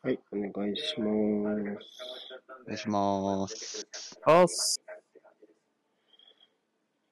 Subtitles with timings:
[0.00, 1.10] はい、お願いします。
[1.10, 1.76] お願
[2.72, 3.84] いします。
[4.24, 4.80] あっす。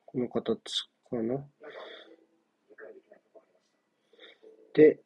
[0.05, 1.45] この形かな。
[4.73, 5.01] で、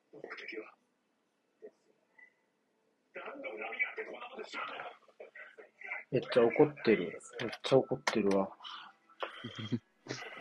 [6.10, 7.19] めっちゃ怒ってる。
[7.40, 8.51] めっちゃ怒ってるわ。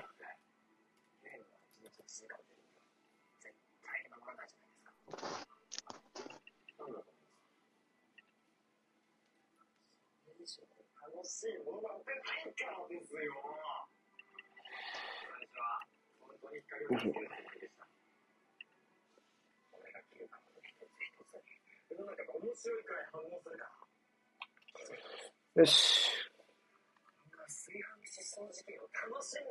[25.55, 26.11] よし。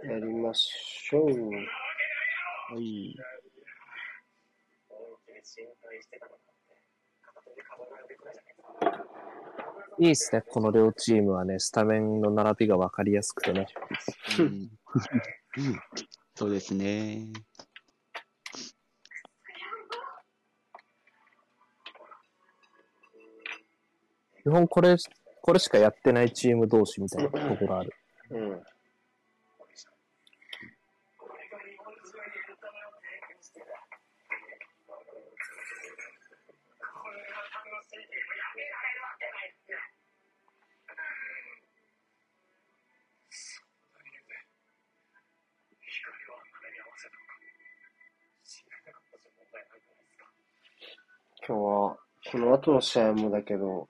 [0.04, 1.50] やりましょう。
[2.74, 3.16] はい。
[10.00, 13.66] いいっすね、この両チームはね、スタメンの並びが分かりやすくてね。
[14.38, 14.70] うん
[16.36, 17.32] そうですね。
[24.44, 24.96] 基本これ、
[25.42, 27.92] これしかやってないチーム同士みたいなところある。
[28.30, 28.62] うん。
[51.46, 51.96] 今日は、
[52.30, 53.88] この後の試合もだけど、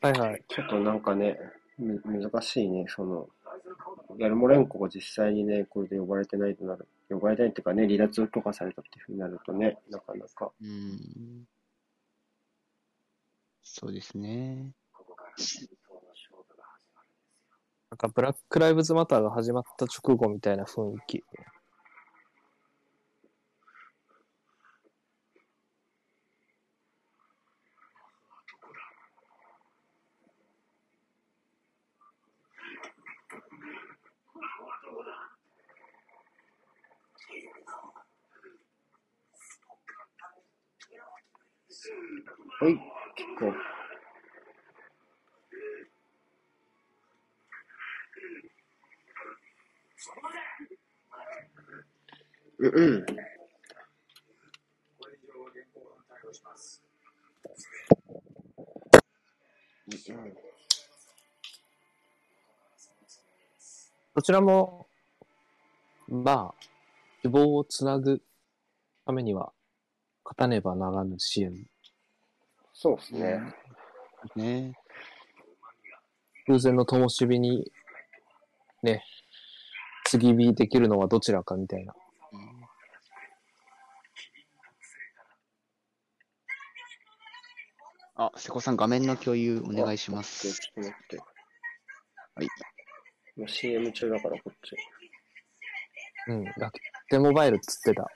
[0.00, 0.44] はいはい。
[0.48, 1.38] ちょっとなんかね、
[1.76, 3.28] む難しいね、その、
[4.18, 6.86] ヤルモレンコが実際にね、これで呼ばれてないとなる。
[7.08, 10.50] 呼ばれてないっていうかね、離脱とかされたっていうふうになるとね、なかなか。
[10.60, 11.44] うん。
[13.62, 14.72] そうですね。
[17.90, 21.24] なんかブラック・ライブズ・マターが始まった直後みたいな雰囲気。
[42.60, 42.74] はい、
[43.14, 43.56] キックオフ。
[52.58, 52.94] うんうん。
[52.94, 53.06] うん
[64.14, 64.88] どちらも、
[66.08, 66.54] まあ、
[67.22, 68.20] 希望をつなぐ
[69.06, 69.52] ためには、
[70.28, 71.54] 勝たねばならぬ支援。
[72.74, 73.40] そうですね。
[74.36, 74.74] ね。
[76.46, 77.72] 偶然の灯火に、
[78.82, 79.02] ね、
[80.04, 81.94] 継ぎ火できるのはどちらかみたいな。
[82.32, 82.58] うん
[88.20, 90.52] あ、瀬古さん、画面の共有お願いします。
[90.52, 91.18] ちょっと待って。
[92.34, 92.48] はい。
[93.36, 94.76] 今 CM 中だからこっち。
[96.26, 96.44] うん。
[96.44, 96.72] 楽
[97.08, 98.10] 天モバイルっつってた。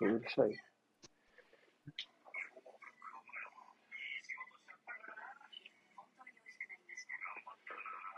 [0.00, 0.73] うるさい。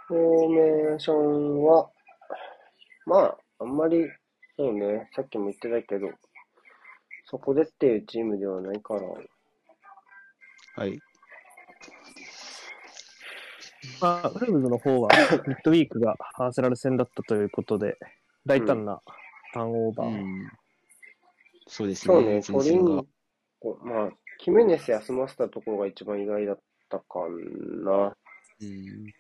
[0.09, 1.91] フォーメーションは、
[3.06, 4.06] まあ、あんまり、
[4.56, 6.11] そうね、さっきも言ってたけど、
[7.25, 9.00] そこでっていうチームではないから、
[10.77, 11.00] はい。
[14.00, 15.09] まあ、ウルブズの方は、
[15.49, 17.99] ミッドウィークがアーセナル戦だったということで、
[18.44, 19.00] 大胆な
[19.55, 20.09] ターンオーバー。
[20.09, 20.50] うん。
[21.67, 22.43] そうですそうね、ね。
[22.43, 22.84] トリン
[23.83, 27.21] まあ、キメネス休ませたところが一番意外だったか
[27.84, 28.17] な。
[28.61, 29.12] うん。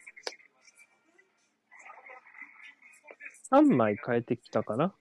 [3.52, 4.94] 3枚変えてきたかな？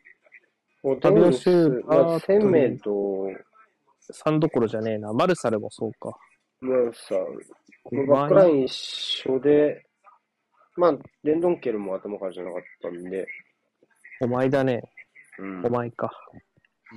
[0.84, 3.32] オタビオシューまあ、バーセンメイと、
[4.12, 5.12] ?3 どころじゃねえな。
[5.14, 6.16] マルサルもそうか。
[6.62, 7.16] まあさ、
[7.84, 9.86] このバックライン一緒で、
[10.76, 13.28] まあ、レンドンケルも頭からじゃなかったんで、
[14.22, 14.84] お前だね。
[15.40, 16.12] うんお前か。
[16.92, 16.96] う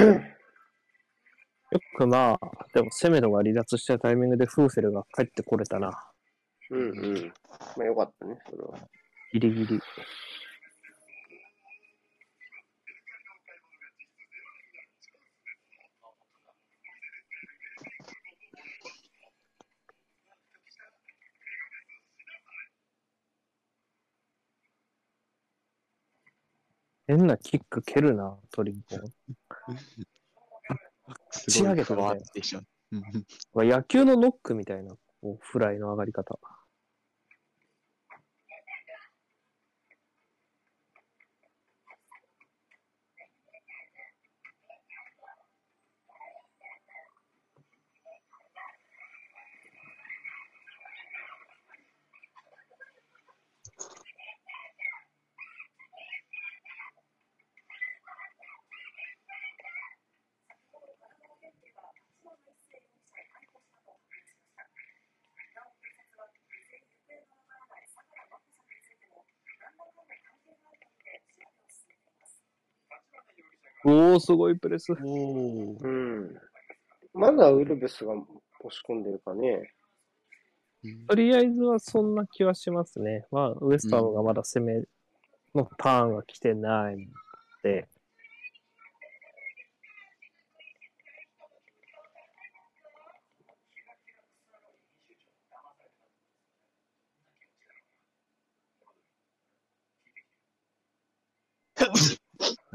[0.00, 0.28] ん。
[1.74, 5.90] よくまあ、でもセメドが離脱したタイミングでフーフェルが帰ってこれたな。
[6.70, 6.84] うんう
[7.14, 7.32] ん。
[7.76, 8.78] まあよかったね、それは。
[9.32, 9.80] ギリギリ。
[27.08, 28.96] 変なキック蹴るな、トリンコ。
[31.30, 32.60] 仕上げたふみたいなわってしょ。
[32.92, 33.02] うん
[33.66, 36.38] 野球のノックみたいな、こうフライの上がり方。
[73.84, 74.92] おー、すごいプレス。
[74.92, 76.40] うん。
[77.12, 78.24] まだウルブスが押
[78.70, 79.48] し込んでるかね。
[79.48, 83.24] うんとりあえずはそんな気はしますね。
[83.30, 84.84] まあ、ウエストハムがまだ攻め
[85.54, 87.06] のターンが来てないの
[87.62, 87.88] で、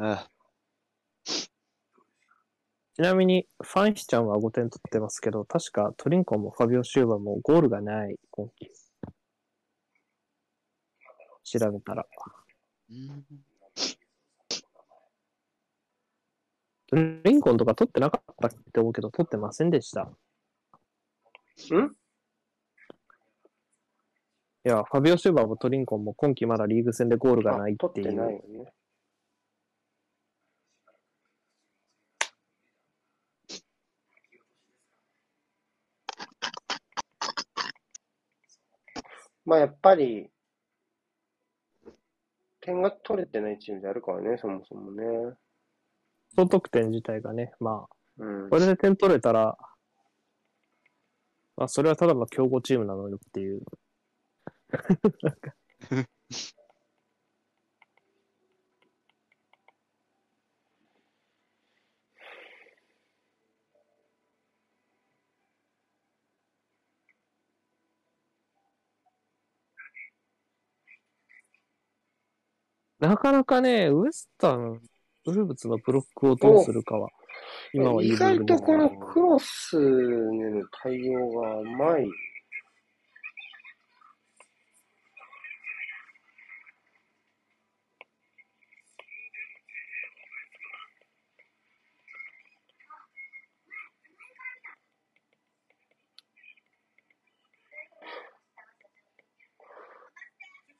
[0.01, 0.29] あ
[2.95, 8.71] ちなみに、ファンヒちゃんは5点取ってますけど、確かトリンコンもファビオ・シューバーもゴールがない、今季。
[11.43, 12.05] 調べたら。
[12.89, 13.25] うん
[16.87, 20.01] トリンコンとか取ってなかったって思うけど、取ってませんでした。
[20.01, 20.09] ん？
[24.65, 28.73] いや、ファビオ・シューバーもトリンコンも今季まだリーグ戦でゴールがないあってい取ってないうよね。
[39.49, 40.29] まあやっぱり、
[42.61, 45.03] 点が取れてないチームであるからね、そもそもね。
[46.35, 48.57] 総得点自体がね、まあ、うんこ。
[48.57, 49.57] れで点取れたら、
[51.57, 53.63] まあ、それはただの強豪チームなのよっていう。
[72.99, 74.81] なんかなかね、ウエスタン、
[75.25, 77.09] ウルブツのブロックをどうするかは、
[77.73, 82.09] 今は意外とこのクロスへの対応が甘い。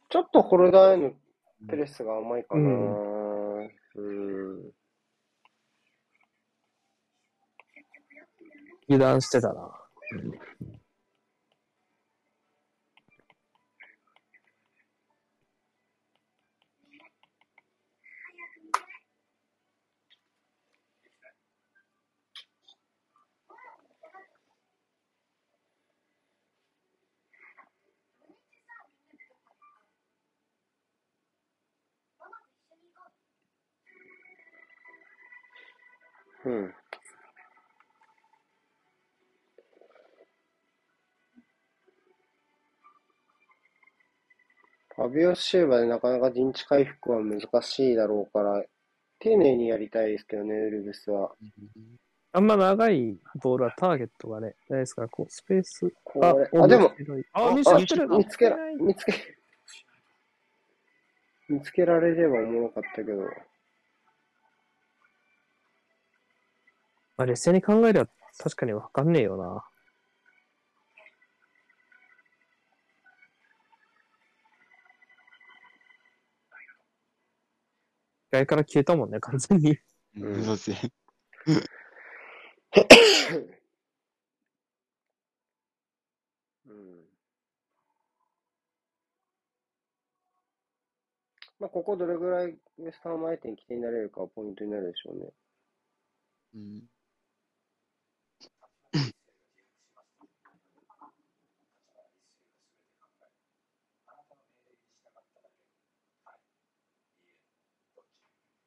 [0.09, 1.13] ちょっとホルダーへの
[1.67, 2.61] プレスが甘いかな。
[2.61, 4.71] うん。
[8.87, 9.71] 油断してたな。
[36.45, 36.73] うん。
[44.95, 48.63] ファビオ・シューバーでなかなか陣地回復は難しいだろうから、
[49.19, 51.31] 丁寧にやりたいですけどね、ウルブスは。
[52.33, 55.91] あんま長いボールはターゲットがね、ないですから、こう、スペース。
[56.03, 56.91] これ、あ、でも、
[57.33, 58.09] あ、あ見つけてる。
[58.09, 59.13] 見つけら、見つけ、
[61.47, 63.23] 見つけられればおもろかったけど、
[67.19, 69.65] まあ、劣勢に考えれば確かにわかんねえよな。
[78.31, 79.77] 外から消えたもんね、完全に。
[80.15, 80.79] うんそうですね。
[86.67, 87.05] うん。
[91.59, 95.33] まあ、ここどれぐらいウエスタン相手に起点になれるかはポイントになるでしょうね。
[96.55, 96.98] うん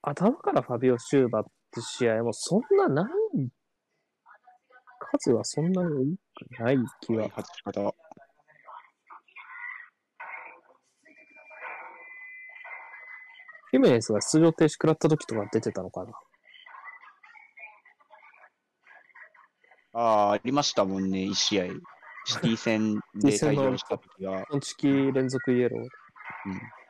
[0.03, 3.49] 頭からファビオ・シューバーって試合もそんなない、
[4.99, 7.29] 数はそんなに多くない気は。
[7.29, 7.95] 外し方。
[13.71, 16.13] ヒメネスが出場停止食らった時とか出てたのかな
[19.95, 21.67] ああ、ありましたもんね、1試合。
[22.25, 24.45] シティ戦で 退場した時は。
[24.51, 25.81] 本チキ連続イエロー。
[25.81, 26.82] うん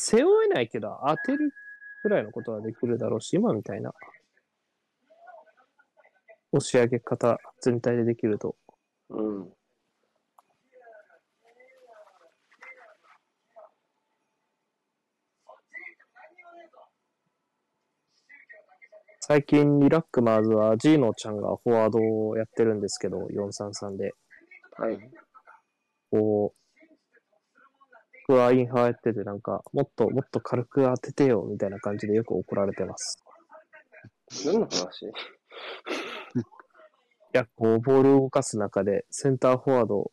[0.00, 1.52] 背負えないけど当てる
[2.02, 3.92] くらいのことはできるだろうし、今みたいな
[6.52, 8.56] 押し上げ方全体でできると。
[9.10, 9.52] うん。
[19.20, 24.12] 最近リラックマーズはジーノちゃんがフォワードをやってるんですけど、433で。
[24.76, 24.98] はい。
[26.10, 26.59] こう、
[28.30, 33.20] 僕はインハーやっててなんか、もっともっと軽く当ててよみたいな感じでよく怒られてます。
[34.46, 35.06] 何の話？
[35.10, 35.10] い
[37.32, 40.12] や、こう、ボールを動かす中で、センターフォワードを、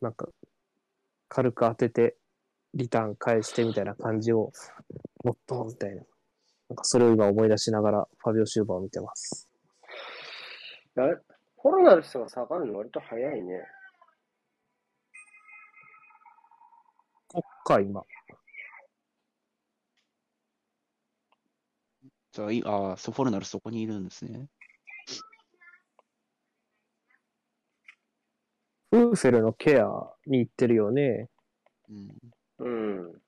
[0.00, 0.30] なんか、
[1.28, 2.16] 軽く当てて、
[2.72, 4.50] リターン返してみたいな感じを、
[5.22, 5.96] もっと、みたいな。
[5.96, 6.00] な
[6.72, 9.46] んか、それを今思い出しながら、ファビオ・シューバーを見てます。
[10.96, 11.18] あれ？
[11.56, 13.62] コロナルスが下がるの割と早いね。
[17.68, 18.02] か、今。
[22.32, 24.48] じゃあ、いあーソフォルナルそこにいるんですね。
[28.90, 29.86] フーフェルのケア
[30.26, 31.28] に行ってるよね。
[31.90, 32.18] うん。
[32.58, 32.68] う
[33.14, 33.22] ん。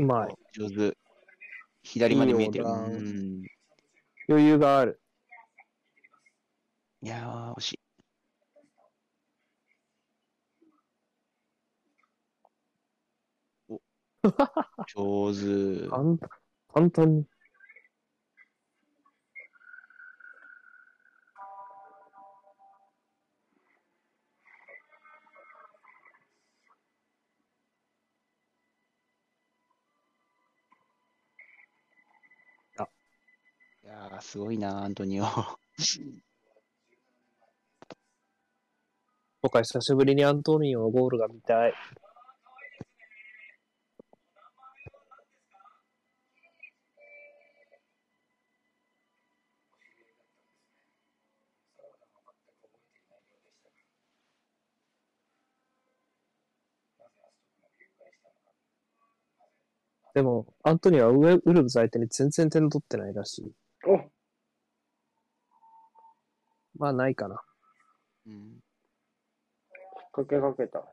[0.00, 0.34] うまい。
[0.52, 0.96] 上手。
[1.82, 2.64] 左まで見えてる。
[2.64, 3.42] うん。
[4.28, 5.00] 余裕がある。
[7.02, 7.80] いやー、惜しい。
[14.96, 15.88] お上手。
[15.88, 16.18] 簡
[16.72, 17.29] 簡単に。
[34.08, 35.24] や、すごいな、アントニオ。
[39.42, 41.74] 僕は久しぶりにアントニオのゴールが見たい。
[60.14, 63.52] でも、アントニオはウウルブズ相手に全然点取ってないらしい。
[63.86, 64.10] お
[66.78, 67.42] まあ、ないかな。
[68.26, 68.60] うん。
[70.12, 70.84] かけかけた。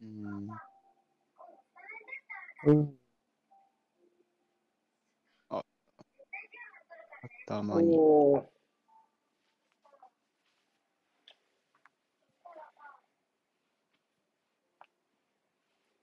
[0.00, 0.48] うん。
[2.66, 2.98] うん。
[7.48, 7.96] 頭に。
[7.96, 8.44] おー。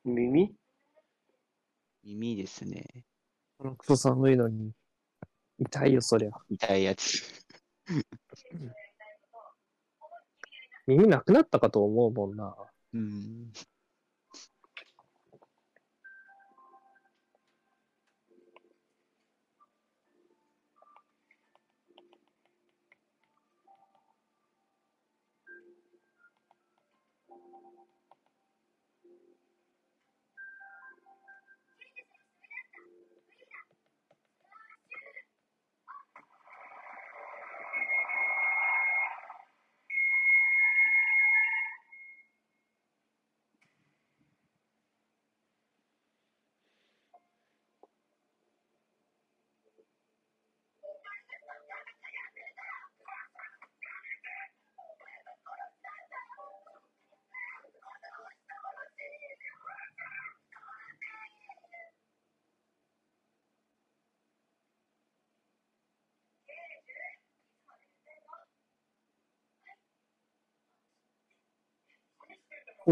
[0.03, 0.55] 耳？
[2.03, 2.85] 耳ですね。
[3.57, 4.71] このクソ寒いのに。
[5.59, 6.31] 痛いよ、そりゃ。
[6.49, 7.23] 痛いやつ。
[10.87, 12.55] 耳なくなったかと思うもんな。
[12.93, 13.51] うん。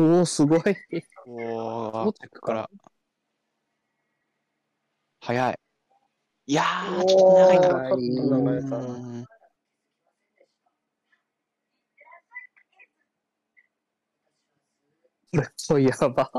[0.04, 0.62] おお、すごい。
[1.26, 2.92] おー、到着ここからか。。
[5.22, 5.60] 早い。
[6.48, 7.68] いやー、ちょっと長いか。
[7.68, 8.64] おーちょっと長い
[15.68, 16.32] これやば。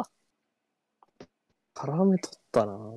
[1.74, 2.94] 絡めとったな。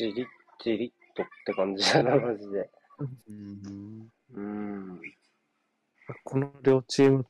[0.00, 0.26] じりっ
[0.64, 2.70] じりっとって感じだな、マジで。
[3.28, 5.00] うんうん。
[6.24, 7.26] この両チーム、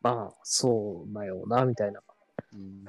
[0.00, 2.00] まあ、そうだよな、みたいな。
[2.54, 2.84] うん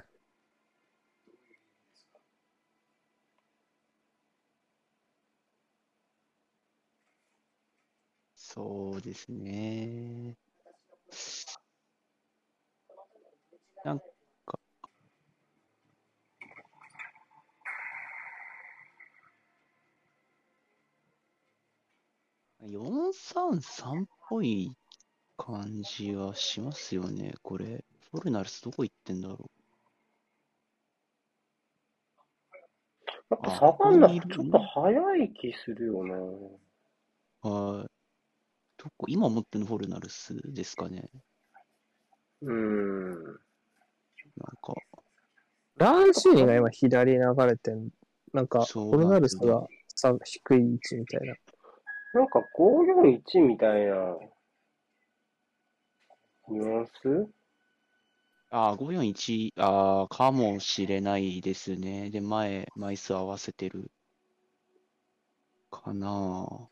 [8.36, 10.38] そうですね。
[13.84, 14.00] なん
[22.68, 24.72] 433っぽい
[25.38, 27.84] 感じはしますよね、これ。
[28.12, 29.52] フォルナルスどこ行ってんだろ
[33.30, 36.16] やっぱ下がんなあここにいるちょっと早い気するよな。
[36.16, 37.50] う。
[37.50, 37.88] はい。
[38.78, 41.10] どこ、今持ってるのフォルナルスですかね。
[42.42, 43.14] うん。
[43.14, 43.34] なん
[44.62, 44.76] か、
[45.78, 47.90] ランシーニが今左に流れてん、
[48.34, 51.36] なんか、そうコルナルスがさ低い位置みたいな。
[52.16, 54.18] なんか541みたいな
[56.50, 57.28] ニュアンス？
[58.52, 62.10] ああ、541、ああ、かもしれないですね。
[62.10, 63.92] で、前、枚数合わせてる。
[65.70, 66.70] かなあ。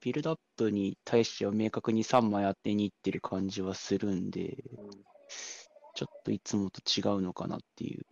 [0.00, 4.56] ビルドアップに対しては明確に3枚当てにいってる感じはするんで、
[5.94, 8.06] ちょっといつもと違うのかなっていう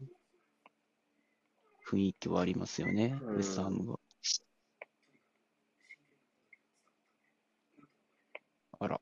[1.86, 3.98] 雰囲気はありますよね、うんウェストハムが。
[8.80, 9.00] あら。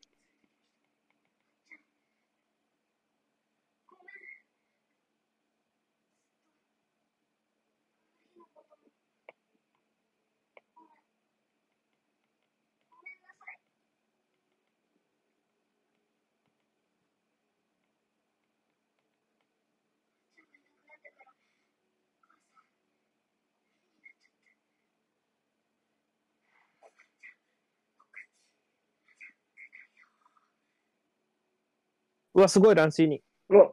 [32.39, 33.21] うわ、すごい、ランシーニ。
[33.49, 33.73] うわ、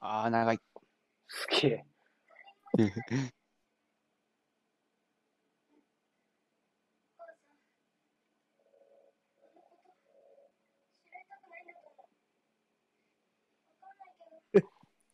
[0.00, 0.58] ああ、長い。
[1.28, 1.84] すげえ。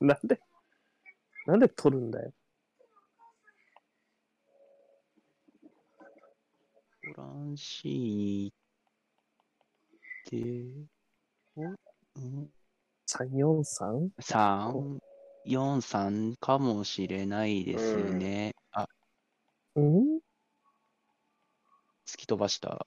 [0.01, 0.41] なんで、
[1.47, 2.33] なんで取るんだよ。
[7.17, 8.53] トランシーニ
[10.31, 10.87] で、
[11.57, 11.77] お、うん、
[13.07, 14.11] 343?
[14.21, 14.99] 3、
[15.47, 18.55] 4、3かもしれないですね。
[18.73, 18.87] あ、
[19.77, 20.21] うん？
[22.07, 22.87] 突き飛ばした。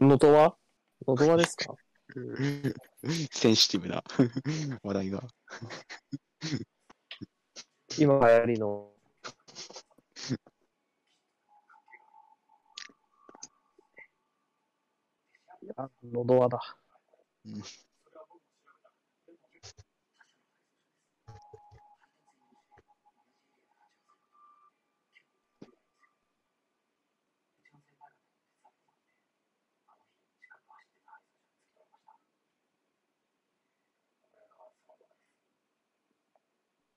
[0.00, 0.56] ノトワ
[1.06, 1.74] ノトワですか？
[3.32, 4.02] センシティブな
[4.82, 5.22] 話題が。
[7.98, 8.92] 今流行りの。
[15.62, 16.58] いや、ノドワだ。
[17.46, 17.62] うん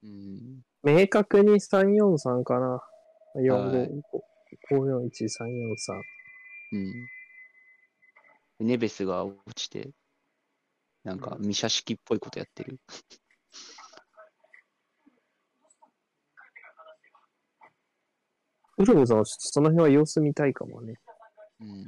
[0.04, 0.62] うん。
[0.82, 2.68] 明確に343かな。
[2.68, 2.80] は
[3.42, 4.22] い45
[4.70, 6.02] 541、343。
[8.60, 8.66] うん。
[8.66, 9.90] ネベスが落ちて、
[11.04, 12.80] なんか、ミシャ式っぽいことやってる。
[18.76, 20.94] ウルムさんはその辺は様子見たいかもね。
[21.60, 21.84] うん。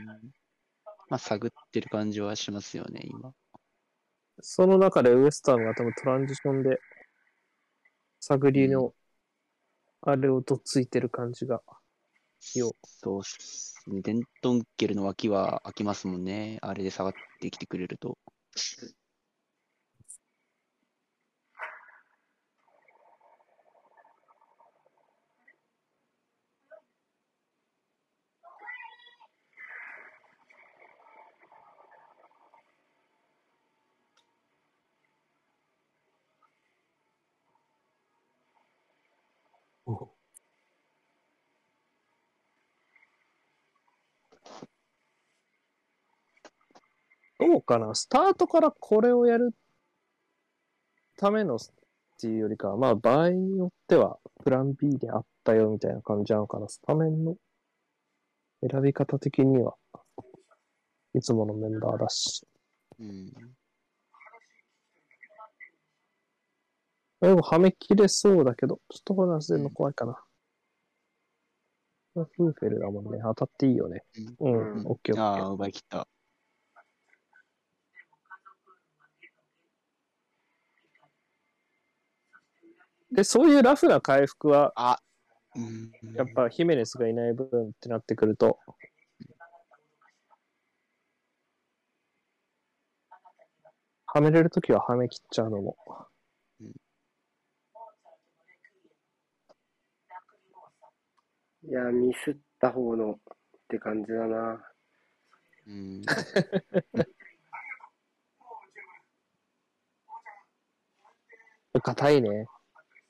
[1.09, 3.33] まあ、探ってる感じはしますよね、今。
[4.41, 6.79] その中でウエスタンが多分トランジションで、
[8.21, 8.93] 探りの、
[10.03, 11.63] あれをどっついてる感じが。
[12.55, 14.03] よそうっすね。
[14.03, 16.59] デントンケルの脇は空きますもんね。
[16.61, 18.19] あれで下がってきてくれると。
[47.59, 49.55] うかなスタートからこれをやる
[51.17, 51.59] ためのっ
[52.19, 56.69] ていうよりかは、まあ場合によってはプラン B であったよみたいな感じなのかな。
[56.69, 57.37] スタメンの
[58.69, 59.75] 選び方的には
[61.15, 62.47] いつものメンバーだし。
[62.99, 63.33] うん。
[67.21, 70.19] でもはめきれそうだけど、ちょっとホランス出るの怖いかな。
[72.15, 73.21] フーフェルだもんね。
[73.23, 74.03] 当たっていいよね。
[74.41, 75.53] うん、うんオッケーオッケああ、ー。
[75.53, 76.09] 奪い切った。
[83.17, 84.99] で、そういうラフな回復は、あ、
[85.57, 85.91] うん。
[86.15, 87.49] やっぱヒメネスがいない分っ
[87.81, 88.59] てなってくると、
[94.07, 95.79] はめれるときははめ切っちゃうのも。
[96.61, 96.75] い
[101.73, 103.17] や、ミスった方のっ
[103.69, 104.61] て感じだな。
[105.67, 106.03] うん。
[111.83, 112.47] 硬いね。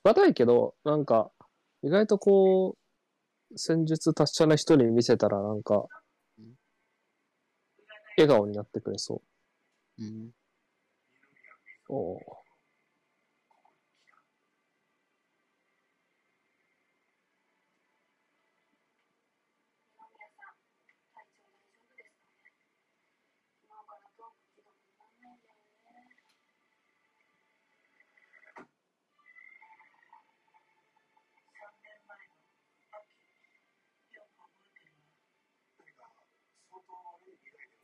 [0.07, 1.33] 硬いけど、なんか、
[1.83, 2.77] 意外とこ
[3.51, 5.87] う、戦術達者な人に見せたらなんか
[6.38, 6.55] うん、
[8.16, 9.21] 笑顔になってくれそ
[9.99, 10.05] う。
[10.05, 10.31] うん。
[11.88, 12.19] おう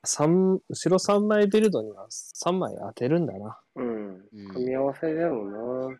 [0.04, 3.60] 三後ろ3枚ビルドには3枚当てるんだな。
[3.76, 4.28] うん。
[4.32, 5.98] うん組み合わせだろうな。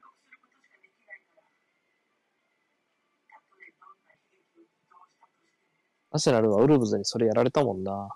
[6.10, 8.08] アシェナルはウルブズにそれやられたもんな。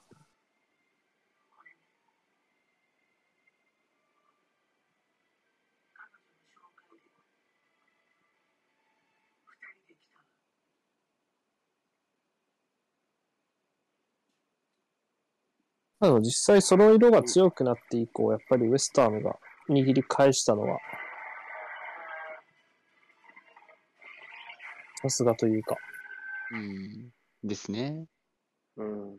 [16.00, 19.36] でも実際その色が強くなって以降、やっぱりウエスタームが
[19.70, 20.78] 握り返したのは、
[25.02, 25.76] さすがというか、
[26.52, 27.10] うん。
[27.42, 28.06] ですね。
[28.76, 29.18] うん。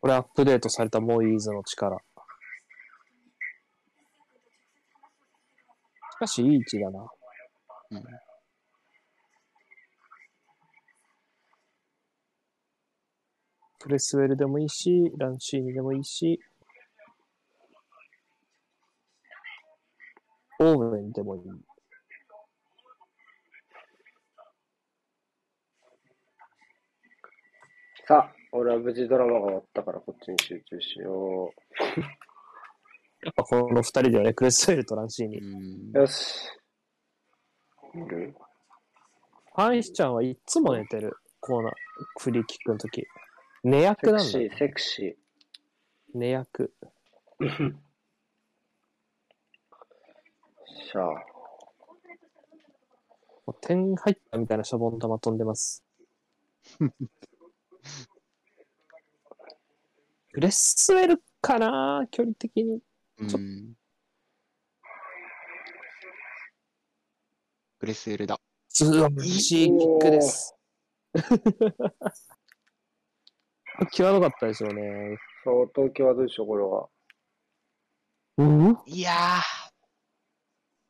[0.00, 1.98] これアップデートされたモイーズの力。
[1.98, 2.02] し
[6.18, 7.06] かしいい位置だな。
[7.90, 8.02] うん。
[13.80, 16.38] プレスウェルでもいいし、ランシーニでもいいし、
[20.60, 21.42] オーウェンでもいい。
[28.06, 31.54] さあ、俺は無事ドラマが終わったからこっちに集中しよ
[33.22, 35.92] やっぱこの二人だよね、クレスウェルとランシーニ。
[35.94, 36.50] よし。
[37.94, 38.34] いる？
[39.54, 41.16] ファンヒちゃんはいつも寝てる。
[41.40, 41.72] コーナー、
[42.18, 43.06] フリーキックの時。
[43.62, 44.24] 寝セ役なんだよ。
[44.24, 45.16] クシー、セクシ
[46.14, 46.72] 寝役。
[47.40, 47.74] ー。
[50.64, 51.04] しゃあ。
[53.46, 55.84] もう点入ったみたいなシャボン玉飛んでます。
[60.32, 62.80] クレスウェルかな距離的に。
[63.18, 63.74] うん。
[67.80, 68.40] グレスエルだ。
[68.68, 70.54] 素晴らしいキックです。
[73.86, 75.16] 際どかったでしょうね。
[75.44, 76.88] 相当際どいでしょ、これは。
[78.38, 78.78] うん？
[78.86, 79.12] いや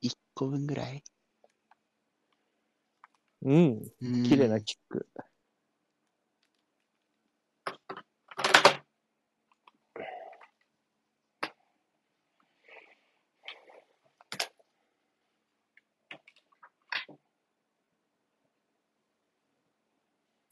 [0.02, 0.08] ー。
[0.08, 1.02] 1個分ぐらい？
[3.42, 3.92] うん。
[4.02, 5.06] うん綺麗なキック。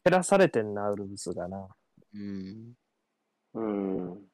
[0.05, 1.69] 減らされてんな、ウルブスがな。
[2.19, 2.75] うん。
[3.55, 3.61] う
[4.15, 4.29] ん。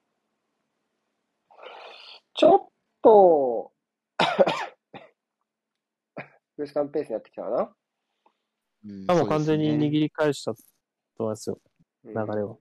[2.35, 2.69] ちょっ
[3.03, 3.73] と、
[6.57, 7.75] ウエスタンペースになってきたかな？
[8.85, 10.01] うんあもう完全に握り。
[10.01, 10.63] り返したと
[11.19, 11.61] 思いますよ、
[12.05, 12.57] 流流れは。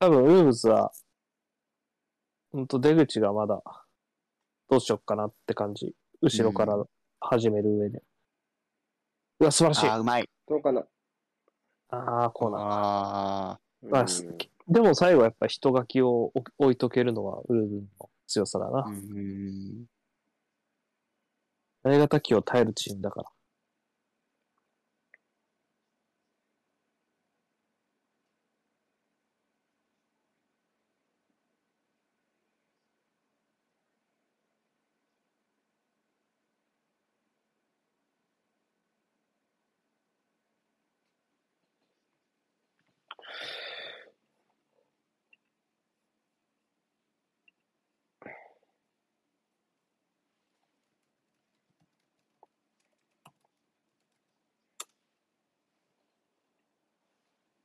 [0.00, 0.92] 多分、ウルブズは、
[2.52, 3.62] ほんと出口がまだ、
[4.68, 5.94] どうしよっかなって感じ。
[6.20, 6.82] 後ろから
[7.20, 7.98] 始める上で。
[7.98, 8.02] う
[9.38, 9.88] わ、素晴らしい。
[9.88, 10.28] あー、うまい。
[10.48, 10.84] どうかな。
[11.90, 12.60] ああ、コーナー。
[12.62, 18.88] あまあうんでも最後やっぱ人書きを置置いとけるのはウルブの強さだなあ。。
[18.88, 19.84] うん。
[21.82, 23.33] 投げ型機を耐えるチームだから。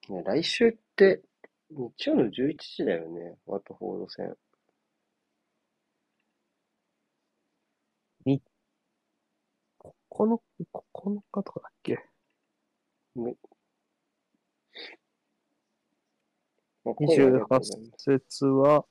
[0.10, 1.22] ね、来週って、
[1.70, 4.36] 日曜の11時だよね、ワトフォード戦。
[10.12, 10.42] この、
[10.94, 11.98] 9日とかだっけ？
[16.84, 18.86] まあ声ありがとう ?28 ございます節は、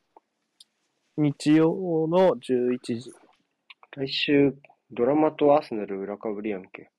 [1.17, 3.13] 日曜の11時。
[3.97, 4.57] 来週、
[4.91, 6.91] ドラマとアーセナル裏かぶりやんけ。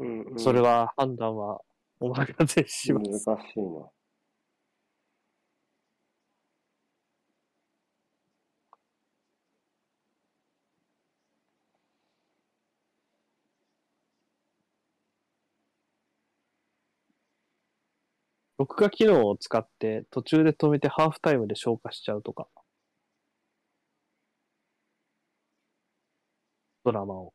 [0.00, 0.38] うん、うん。
[0.40, 1.60] それは判断は
[2.00, 3.30] お任せしま難しす。
[3.56, 3.90] いな。
[18.58, 22.46] 録画機能を使って途中で止めてハーフタイムで消化しちゃうとか。
[26.84, 27.32] ドラマを。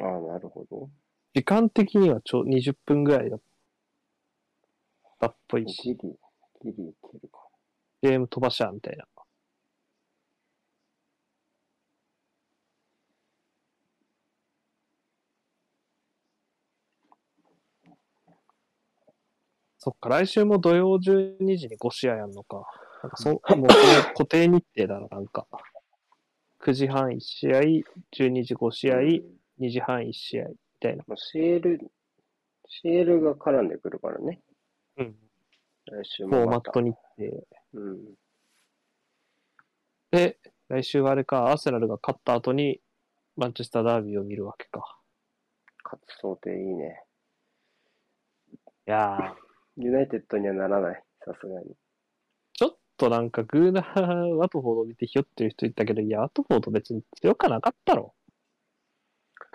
[0.00, 0.90] ああ、なるほど。
[1.34, 3.40] 時間的にはちょ20分ぐらいだっ
[5.20, 5.94] たっぽいギし、リ、
[6.62, 7.40] ギリいけるか。
[8.02, 9.04] ゲーム飛ばしゃみたいな。
[19.78, 22.64] そっか、来週も土曜12時に5試合やんのか。
[23.02, 23.66] なんかそ、 もう
[24.14, 25.46] 固定日程だな、なんか。
[26.60, 27.60] 9時半1試合、
[28.10, 29.22] 12時5試合、うん
[29.60, 31.04] 2時半1試合、みたいな。
[31.06, 31.78] まあ、CL、
[32.84, 34.40] CL が絡んでくるからね。
[34.98, 35.16] うん。
[35.86, 36.72] 来週フォもまた。
[36.72, 37.46] ーマット日程。
[37.74, 38.14] うん。
[40.10, 40.38] で、
[40.68, 42.80] 来週はあれか、アーセナルが勝った後に、
[43.36, 44.98] マンチェスターダービーを見るわけか。
[45.84, 47.02] 勝つ想定いいね。
[48.88, 51.02] いやー、ユナイテッドにはならない。
[51.24, 51.76] さすがに。
[52.54, 58.14] ちょっとなんかグーナー、ワトフォード見てひよってる人いたけど、いや、ワトフォード別に強かなかったろ。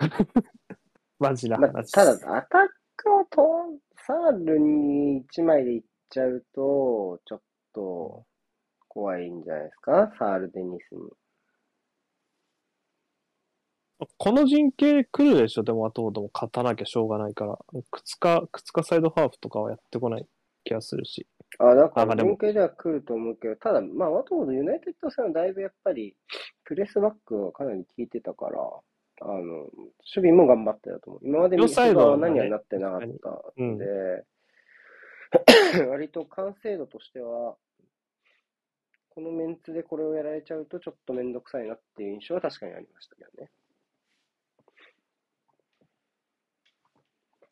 [1.18, 1.92] マジなまあ、話。
[1.92, 3.42] ただ、アタックをと、
[4.06, 8.26] サールに1枚でいっちゃうと、ちょっと
[8.88, 10.12] 怖いんじゃないですか？
[10.18, 11.00] サール・デニスに。
[14.18, 17.58] この陣形来るでしょ、でもワトフォードも勝たなきゃしょうがないから。
[17.92, 20.26] 靴か、靴かサイドハーフとかはやってこない
[20.64, 21.26] 気がするし。
[21.58, 26.16] あ、だから、あまあでも文系では来ると思うけど、ただ、まあ、ワトフォード、ユナイテッド戦はだいぶやっぱり、
[26.64, 28.58] プレスバックはかなり効いてたから、
[29.24, 29.70] あの、守
[30.14, 31.20] 備も頑張ってたと思う。
[31.22, 33.06] 今まで両サイドはね何はなってなかった
[33.56, 34.24] うんので、
[35.88, 37.56] 割と完成度としては、
[39.10, 43.50] このメンツでこれをやられちゃうとちょっとめんどくさいなっていう印象は確かにありましたけどね。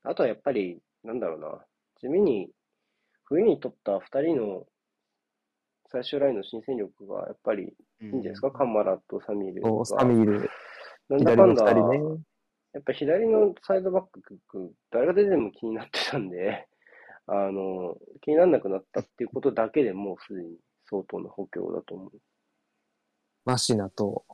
[0.02, 1.64] あとはやっぱり、なんだろうな、
[2.00, 2.50] 地味に
[3.24, 4.66] 冬に取った2人の
[5.92, 9.84] 最終ラインの新戦力がやっぱりいいんじゃないですか、カンマラとサミール。
[9.84, 10.48] サミール、
[11.10, 11.98] なんだ左のかんだ、ね。
[12.72, 14.04] やっぱ左のサイドバッ
[14.48, 16.68] ク、誰が出ても気になってたんで、
[17.26, 20.56] あの、気にならなくなったっていうことだけでもうすでに
[20.88, 22.10] 相当な補強だと思
[23.44, 24.24] マシナと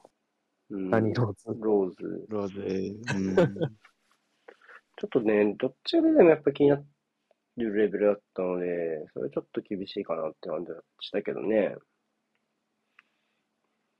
[0.70, 0.76] う。
[0.76, 1.44] うん、ダニーローズ？
[1.60, 2.26] ローズ。
[2.28, 2.60] ローズ。
[3.14, 3.36] うん。
[3.36, 11.76] ちょっとね、どっちが出てもやっぱ気になるレベルだったので、それちょっと厳しいかなって感じはしたけどね。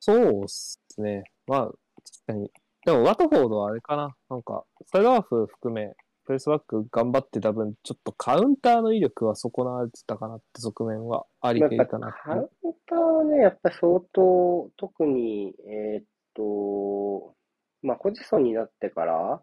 [0.00, 1.24] そうっすね。
[1.46, 1.78] まあ、確
[2.26, 2.50] かに。
[2.86, 4.14] でも、ワトフォードはあれかな。
[4.30, 5.92] なんか、サイドハーフ含め、
[6.24, 12.48] プレスバック頑張ってた分、ちょっとカウンターの威力は損なわれてたかなって側面はありやっぱていたなカウン
[12.86, 17.34] ターはね、やっぱり相当、特に、えーっと、
[17.82, 19.42] まあ、ホジソンになってから、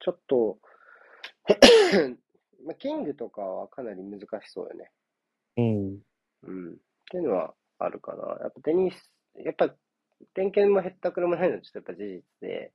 [0.00, 0.58] ちょっと、
[2.66, 4.90] まあ、キングとかはかなり難しそうよね。
[6.42, 6.72] うん。
[6.74, 6.76] っ
[7.10, 8.22] ていうのはあるかな。
[8.42, 9.74] やっぱテニス、やっぱ、
[10.34, 12.72] 点検もへったくれもないのはちょっとやっぱ事実で、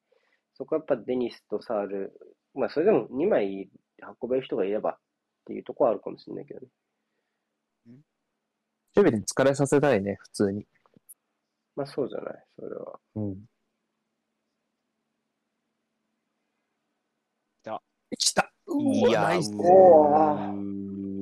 [0.54, 2.14] そこはやっぱデニスとサール、
[2.54, 3.70] まあそれでも2枚
[4.22, 4.98] 運べる人がいればっ
[5.46, 6.68] ていうところはあるかもしれないけどね。
[8.96, 10.68] 守備で疲れさせたいね、普通に。
[11.76, 13.00] まあそうじゃない、それは。
[13.16, 13.36] うん。
[17.64, 17.82] 来た。
[18.18, 20.06] 来たいやナイスー、おう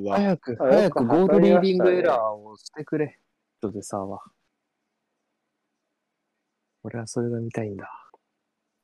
[0.06, 0.16] ーわ。
[0.18, 3.20] 早く、あ早くゴールリーディングエラーをしてくれ。
[3.60, 4.20] 人でさは。
[6.90, 7.88] 俺はそれが見たいんだ。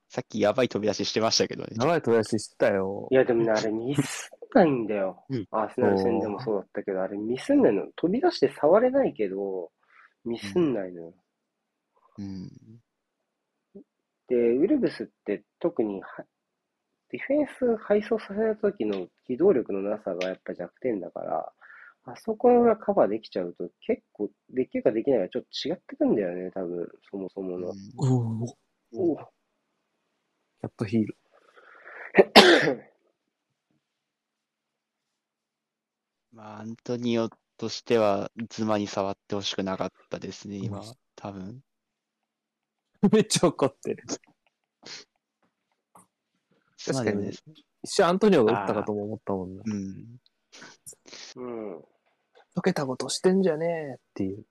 [0.07, 1.69] さっきやばい飛び出ししてましたけどね。
[1.75, 3.15] 長い飛び出ししてたよい。
[3.15, 5.25] やでもね、あれミスんないんだよ。
[5.29, 7.87] うんアーセナル戦でもそうだったけど、あれミスんないの。
[7.95, 9.71] 飛び出して触れないけど、
[10.23, 11.13] ミスんないのよ。
[12.19, 12.49] うん。
[14.27, 16.07] で、ウルブスって特には
[17.11, 21.51] ディフェンス配送させた時の機動力のなさがやっぱ弱点だから、
[22.07, 27.69] あそこがカバーできちゃうと結構できるかできないかちょっと違ってくんだよね、多分、そもそもの。
[27.69, 27.73] う
[28.93, 31.17] おおキャットヒール。
[36.31, 40.93] まあ、アントニオとしては、ズマに触ってほしくなかったですね、今うん。
[41.15, 41.63] 多分。
[43.11, 44.03] めっちゃ怒ってる。
[46.77, 47.55] ズマでもですね。
[47.81, 49.63] 一瞬アントニオが打ったかとも思ったもんな。
[49.65, 50.19] うん。
[51.35, 51.85] うん。
[52.55, 54.45] 溶けたことしてんじゃねえっていう。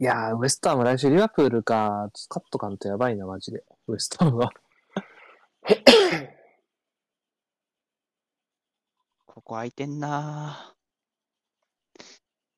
[0.00, 3.64] いやー、ウエストハム来週リバプールか、カットかんとやばいな、マジで。
[3.86, 4.50] ウエストハムは。
[9.26, 10.74] ここ空いてんな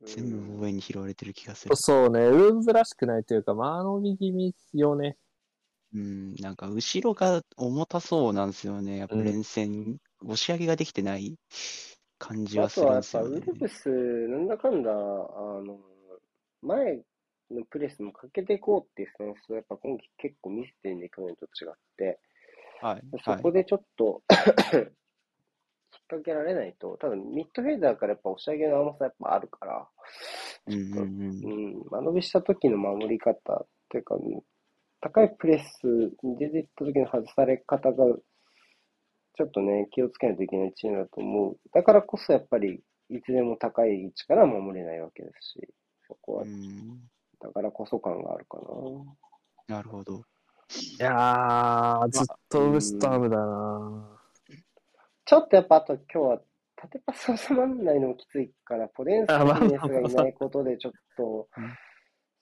[0.04, 1.76] 全部上に拾われてる気がする。
[1.76, 5.16] そうね、ウルーズらしくないというか、間延び気味よね。
[5.94, 8.96] うん、なんか後ろが重たそうなんですよね。
[8.98, 11.36] やっぱうん連戦、押し上げができてない
[12.18, 13.40] 感じはすあとはやっるんですよね。
[13.40, 13.88] ぱウルブス、
[14.28, 15.80] なんだかんだ、あの、
[16.62, 17.02] 前
[17.50, 22.18] のプレスもかけていこうっていうスタンスをやっぱ今季結構見せてるんで、去年と違って、
[22.80, 22.94] はい。
[22.94, 24.22] はいそこでちょっと
[26.10, 29.88] 引っ掛けられないと、ただミッドフェーダーからやっぱ押し上げの甘さやっぱあるから、
[30.66, 34.16] うんうん間延びした時の守り方っていうか、
[35.00, 35.86] 高いプレス
[36.22, 38.04] に出ていった時の外され方が、
[39.34, 41.56] ちょっとね、気をつけないといけないチームだと思う。
[41.72, 45.68] だからこそやっぱり、いつでも高い位置から守れないわけですし、
[46.06, 46.42] そこは。
[46.44, 47.00] う、ん、
[47.40, 48.58] だからこそ感があるか
[49.68, 49.76] な。
[49.76, 50.22] なるほど。
[50.98, 54.11] いやー、ずっとウエストハムだな
[55.24, 56.40] ちょっとやっぱあと今日は
[56.76, 61.78] 縦パス収まらないのもきついから、ポデンスあまあとヒメネスがいないことでちょっとうん、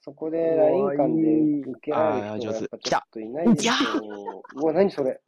[0.01, 4.43] そこでライン間で受けられる人がやっぱちょっといないですいやよ。
[4.55, 5.21] うわ、何それ。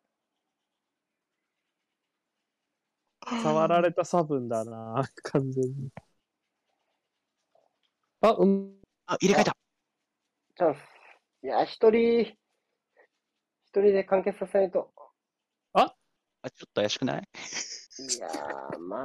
[3.43, 5.91] 触られた差分だな完全に。
[8.23, 8.75] あ、うん。
[9.07, 9.57] あ、入れ替えた
[10.57, 10.79] チャンス。
[11.45, 12.37] いや、一人、一
[13.75, 14.91] 人で完結させないと。
[15.75, 15.95] あ、
[16.51, 17.23] ちょっと怪しくない？
[17.23, 19.03] いやー、まあ。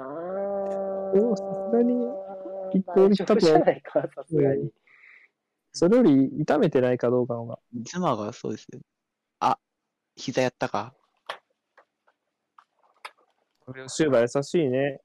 [1.14, 1.94] おさすがに
[2.74, 4.72] 一個大行ったと丈夫じゃないか、さすがに。
[5.74, 7.60] それより痛めてないかどうかのが。
[7.84, 8.80] ズマがそうですね。
[9.40, 9.60] あ、
[10.16, 10.96] 膝やったか？
[13.88, 15.02] シューバー優しいね。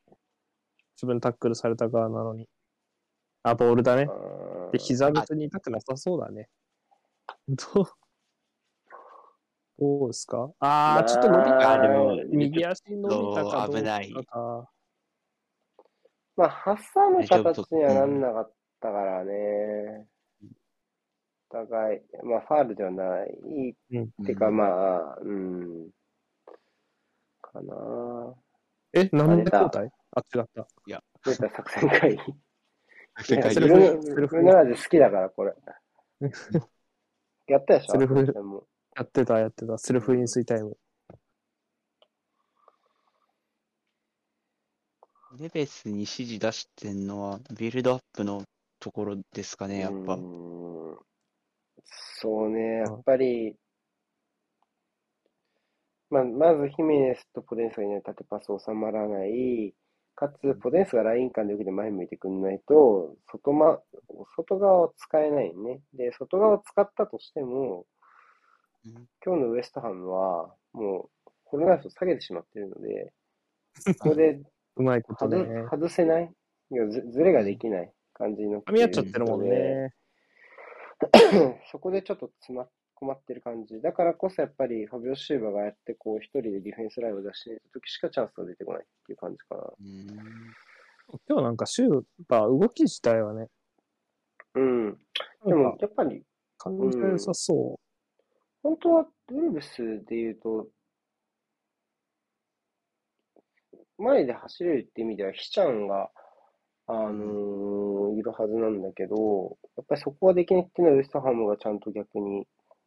[0.96, 2.48] 自分タックルされた側なのに。
[3.42, 4.06] あ、ボールだね。
[4.72, 6.48] で、膝別に痛くなさそうだね。
[7.48, 7.86] どう？
[9.82, 10.48] どうですか？
[10.60, 11.78] あー、ちょっと伸びた。
[12.28, 14.70] 右足伸びたかどうか危ないか。
[16.36, 20.06] まあ、挟む形にはなんなかったからね。
[21.50, 23.36] お互い、まあ、ファールではない。
[23.92, 24.04] うん。
[24.04, 25.90] ってか、まあ、うん。
[27.42, 28.34] かな
[28.94, 29.90] え、なんで交代？
[30.12, 30.66] あ、違った。
[31.24, 32.22] 出た作戦会議。
[33.24, 35.54] 世界ブセルフルセルフブルナージ好きだから、これ。
[37.48, 37.92] やったでしょ？
[37.92, 38.64] セルフでも
[38.94, 39.78] やってた、やってた。
[39.78, 40.76] セルフ飲水タイム。
[45.38, 48.42] ネベスに指示出してんのは、ビルドアップの
[48.80, 50.98] ところですかね、やっぱう。
[51.84, 53.56] そうね、やっぱり、
[56.10, 59.72] まあ、まずヒメネスとポデンスがいない縦パス収まらない、
[60.14, 63.78] かつポデンスがライン間で受けて前向いてくんないと、外,、ま、
[64.36, 65.80] 外側を使えないね。
[65.94, 68.01] で、外側を使ったとしても、うん
[68.84, 73.12] 今日のウエストハムは、もう、コロナイフを下げてしまっているので、
[74.00, 74.40] ここで
[74.76, 75.66] うまいこと外ね。
[75.70, 76.32] 外せない
[76.70, 78.62] いやずずれができない感じの。
[78.62, 79.94] 噛み合っちゃってるもんね。
[81.70, 83.80] そこでちょっと詰ま困ってる感じ。
[83.82, 89.62] だからこそやっぱりファビオ・シューバーがやってこう一人でディフェンスラインを出していた時しかチャンスが出てこないっていう感じかな。
[89.80, 90.06] うん。
[91.28, 93.48] 今日なんかシューバー動き自体はね、
[94.54, 94.98] うん。
[95.44, 96.24] でもやっぱり
[96.56, 97.78] 感じが良さそ
[98.62, 100.68] 本当はウルブスで言うと、
[103.98, 106.10] 前で走れるって意味では、ヒちゃんが、
[106.86, 112.46] あのーいるはずなんだけど、やっぱりそこはできないっていうのは、ウエストハムがちゃんと逆に、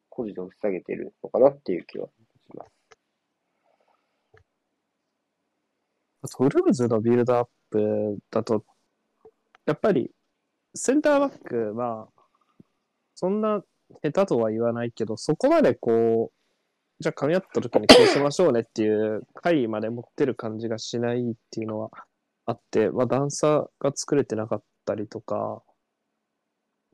[0.10, 2.12] 個人で押し下げてるのかなっていう気はし
[2.56, 2.66] ま
[6.28, 6.38] す。
[6.40, 8.64] ウルブズのビルドアップだと、
[9.66, 10.12] やっぱり
[10.74, 12.08] センターバックは、
[13.16, 13.64] そんな
[14.04, 16.36] 下手とは言わないけど、そこまでこう、
[17.00, 21.90] じゃあ噛み合った時にこうしましょうねっていう回まで持ってる感じがしないっていうのは
[22.46, 25.62] あって、まあ段差が作れてなかったりとか、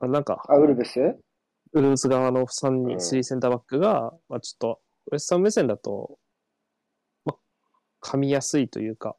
[0.02, 1.00] あなんか、あ、ウルブス？
[1.00, 2.96] ウルブス側の3人、うん。
[2.98, 4.80] 3センターバックが、まあちょっと、
[5.12, 6.18] ウエスタン目線だと、
[7.24, 7.38] まあ、
[8.02, 9.16] 噛みやすいというか、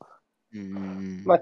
[0.52, 1.22] うん。
[1.24, 1.40] まあ、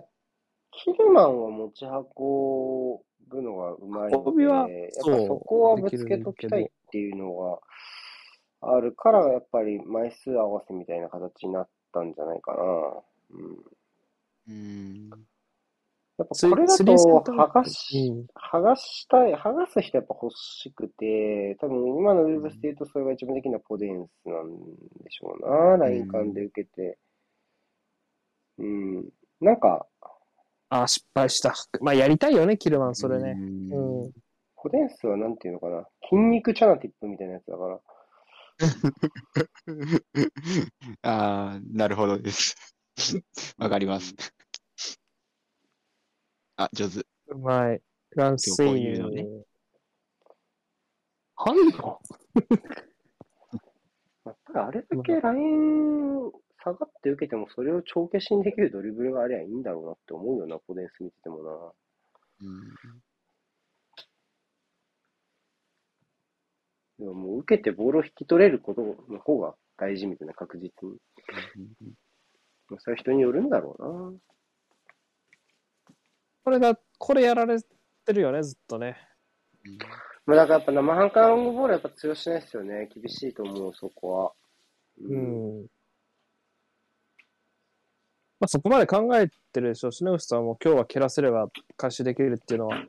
[0.85, 4.67] キルマンは持ち運ぶのがうまいので、やっ
[5.05, 7.59] ぱそこはぶつけときたいっていうのが
[8.77, 12.59] あるから、やっぱり枚数合わせみたいな形になったんじゃないかな。
[13.31, 13.81] うん
[14.49, 15.11] うん。
[16.19, 24.49] やっぱこれだと剥がし、うん剥がしたい、剥がす人やっぱ欲しくて、多分今のウルブスで言うとそれが一番できるのはポデンスなん
[25.03, 25.79] でしょうな。
[25.79, 26.99] ライン間で受けて。
[28.59, 29.09] うん。
[29.41, 29.87] なんか、
[30.71, 31.53] あ、失敗した。
[31.81, 33.33] まあ、やりたいよね、キルマン、それね。
[33.33, 34.13] うんうん。
[34.55, 35.89] ポデンスはなんていうのかな。
[36.09, 37.81] 筋肉チャナティップみたいなやつだから。
[41.03, 42.55] ああ、なるほどです。
[43.59, 44.15] わかります。
[46.57, 47.05] あ、上手。
[47.29, 47.83] うまい。
[48.11, 49.45] ランスイ今日こういうのねン。
[51.37, 52.01] はいよ。
[54.25, 56.31] まあ、ただあれだけライン
[56.63, 61.51] 下がって受けてもそれを帳消しにできるドリブルがありゃいいんだろうなって思うよな、ポデンス見ててもな。
[62.43, 63.01] うん
[67.01, 70.99] でももう受けてボールを引き取れることの方が大事みたいな確実に。
[72.69, 74.19] まあそれは人によるんだろうな。
[76.45, 77.57] これが、これやられ
[78.05, 78.99] てるよね、ずっとね。
[80.27, 82.89] まあだからやっぱ生半可ロングボールはやっぱ通用しないですよね。
[82.95, 84.33] 厳しいと思う、そこは。
[85.01, 85.17] う。
[85.17, 85.67] ん。
[88.41, 92.83] まあ、そこまで考えてるでしょうしね、牛さんも今日は蹴らせれば回収できるっていうのは、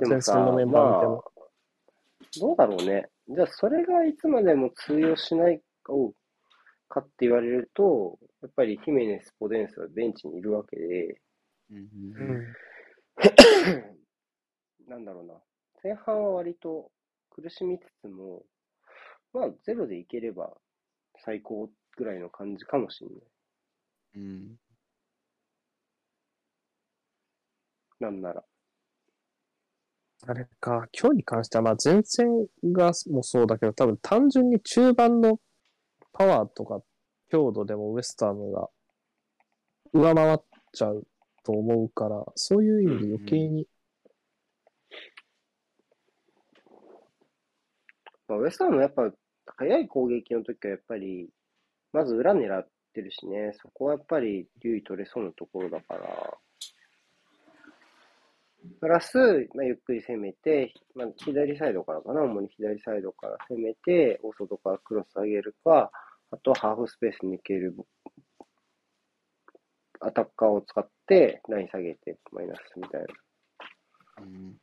[0.00, 3.08] 前線のメンバー見てまもあ、どうだろうね。
[3.28, 6.12] じゃあそれがいつまでも通用しないかを
[6.88, 11.20] かって言われると、やっぱりヒメネス、ポデンスはベンチにいるわけで、
[11.70, 12.54] うんうん。
[14.88, 15.34] なんだろうな。
[15.84, 16.90] 前半は割と
[17.30, 18.44] 苦しみつつも、
[19.32, 20.56] まあゼロでいければ
[21.18, 23.18] 最高ぐらいの感じかもしれない。
[24.14, 24.56] うん。
[28.00, 28.44] なんなら。
[30.26, 35.40] あれか、今日に関しては、まあ前線がもそうだけど、多分単純に中盤の
[36.12, 36.82] パワーとか
[37.30, 38.68] 強度でもウエスタムが
[39.92, 40.38] 上回っ
[40.72, 41.06] ちゃう
[41.44, 43.68] と思うから、そういう意味で余計に、
[48.26, 49.10] まあ、ウエストハムもやっぱ
[49.56, 51.28] 早い攻撃の時はやっぱり、
[51.92, 56.38] まず裏狙ってるしね、そこはやっぱり優位取れそうなところだから、
[58.80, 59.16] プラス、
[59.54, 65.90] まあ、ゆっくり攻めて、まあ、左サイドからかな、主に左サイドから攻めて、大外からクロス上げるか、
[66.30, 67.74] あとはハーフスペース抜ける
[70.00, 73.06] アタッカーを使って、ライン下げて、マイナスみたいな。
[74.22, 74.56] うん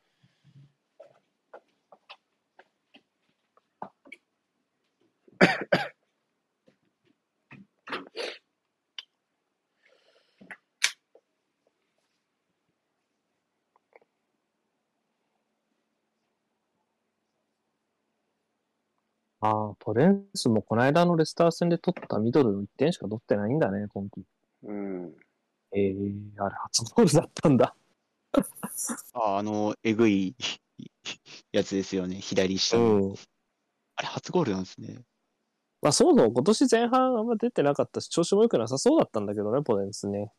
[19.46, 24.24] ああ、ポレンスもこの間のレスター戦で取ったミドルの1点しか取ってないんだね、今季。
[24.64, 25.14] うん。
[25.72, 25.94] ええ
[26.38, 27.76] あれ初ゴールだったんだ。
[29.14, 30.36] あ、あの、えぐい
[31.52, 32.16] やつですよね。
[32.16, 32.98] 左下の。
[33.10, 33.16] ん。
[33.98, 35.04] あれ、初ゴールなんですね。
[35.82, 40.32] まあ、そもそも今年前半あんま出てなかったし、調子も良くなさそうだったんだけどね、ポレンスね。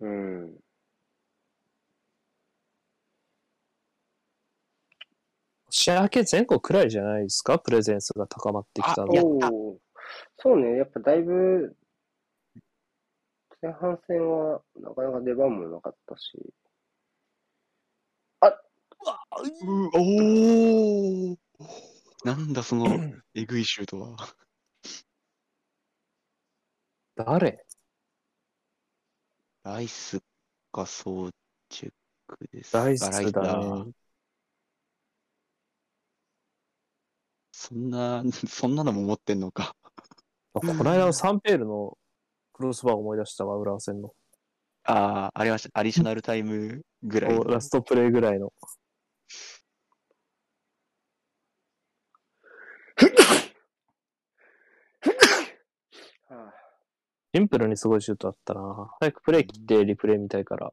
[0.00, 0.61] うん。
[5.72, 9.22] 年明け前後くらいじゃないですか、プレゼンスが高まってきたのあや。
[9.22, 9.78] ったおー
[10.38, 11.74] そうね、やっぱだいぶ、
[13.62, 16.52] 前半戦はなかなか出番もなかったし。
[18.40, 18.54] あ、う
[19.94, 21.38] おお
[22.24, 22.86] なんだその
[23.34, 24.16] えぐいシュートは。
[27.16, 27.64] 誰？
[29.64, 30.20] ライス
[30.72, 31.30] かソー
[31.68, 31.92] チェッ
[32.26, 32.76] クです。
[32.76, 33.92] ライスあライスだね。
[37.62, 39.76] そんな、 そんなのも持ってんのか。
[40.54, 41.96] あこの間のサンペールの
[42.52, 44.12] クロスバー思い出したわ、浦和戦の。
[44.82, 45.78] ああ、ありました。
[45.78, 47.44] アディショナルタイムぐらいの。
[47.44, 48.52] ラストプレイぐらいの。
[56.28, 56.52] は
[57.32, 58.90] シンプルにすごいシュートあったな。
[58.98, 60.72] 早くプレイ切ってリプレイ見たいから。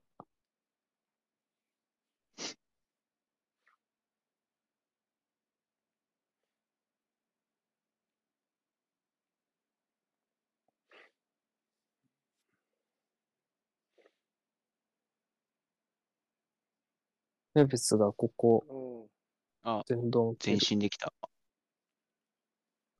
[17.60, 19.10] ネベスがここ、
[19.64, 19.80] あ、うん。
[19.80, 21.14] あ、全道前進できた。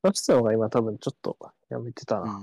[0.02, 1.36] ラストが今多分ちょっと
[1.68, 2.42] やめてたな。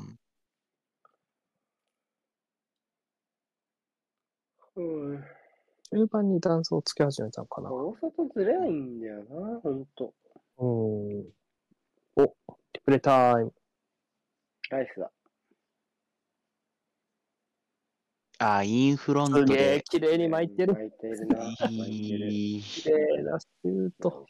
[4.76, 5.14] うん。
[5.14, 5.24] うん。
[5.92, 7.72] 中盤に段差をつけ始めたのかな。
[7.72, 10.14] 大外ずれないんだよな、ほんと。
[10.58, 11.26] うん。
[12.16, 12.24] お、
[12.74, 13.54] リプレイタイム。
[14.70, 15.12] ライスだ。
[18.40, 19.84] あ、インフロントすげえで。
[19.84, 20.74] 綺麗に巻いてる。
[20.74, 21.56] 巻いてるな。
[21.58, 21.80] 綺
[22.90, 24.26] 麗なシュート。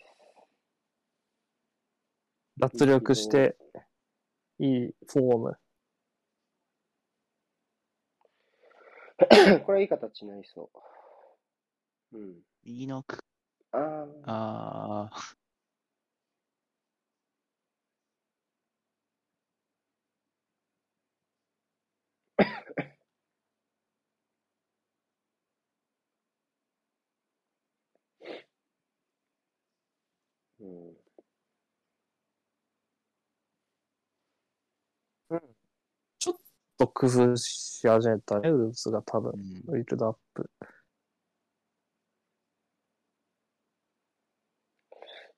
[2.57, 3.57] 脱力して、
[4.59, 5.57] いいフォーム。
[9.65, 10.71] これいい形になりそ
[12.13, 12.17] う。
[12.17, 12.35] うん。
[12.63, 13.25] いいのく。
[13.71, 14.31] ああ。
[14.31, 15.46] ああ。
[36.77, 39.37] と工夫し始めたね、ウルブスが多分う。
[39.37, 40.49] んウィルドアップ。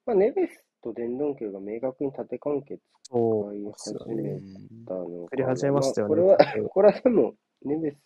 [0.06, 3.64] まあ、ネベスとデンドンケルが明確に縦関係使い。
[3.72, 6.16] 始めうんたの作り始めましたよね。
[6.24, 7.34] まあこれは、これはでも、
[7.64, 7.98] ネベス、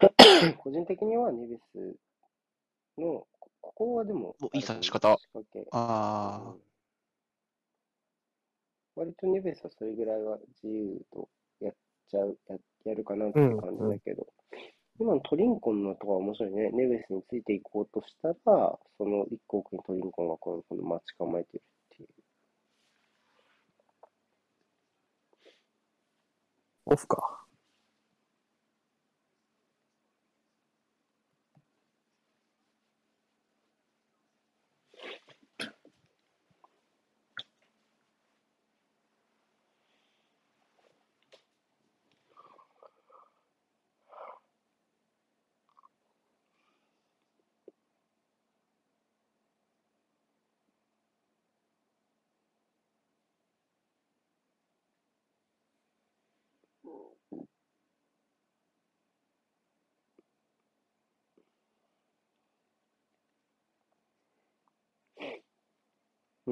[0.58, 1.96] 個人的にはネベス
[2.98, 5.16] の、こここはでも、おいい差し方
[5.70, 6.62] あうん
[8.94, 11.28] 割とネベスはそれぐらいは自由と
[12.12, 14.26] ちゃう、ややるかなっていう感じだけど、
[15.00, 16.70] 今のトリンコンのとこは面白いね。
[16.72, 21.62] ネベスについていこうとしたら、その一個奥にトリンコンがこのこの待ち構えてる
[21.94, 22.08] っていう。
[26.86, 27.41] オフか。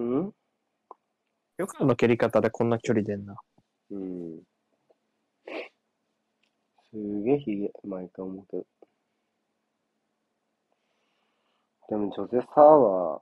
[0.00, 0.34] うん？
[1.58, 3.36] よくあの蹴り方でこんな距離出んな。
[3.90, 4.42] うん。
[6.90, 8.66] すげえひげ、毎回思うけど。
[11.90, 13.20] でも、ジョゼ・サーは、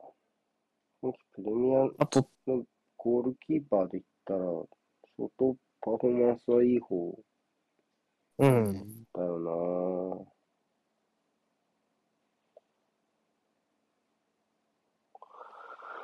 [1.01, 2.63] 今季プレミアあと、の
[2.97, 4.39] ゴールキーパーで言ったら、
[5.17, 7.19] 相当パフォーマンスはいい方
[8.37, 9.05] うん。
[9.13, 9.39] だよ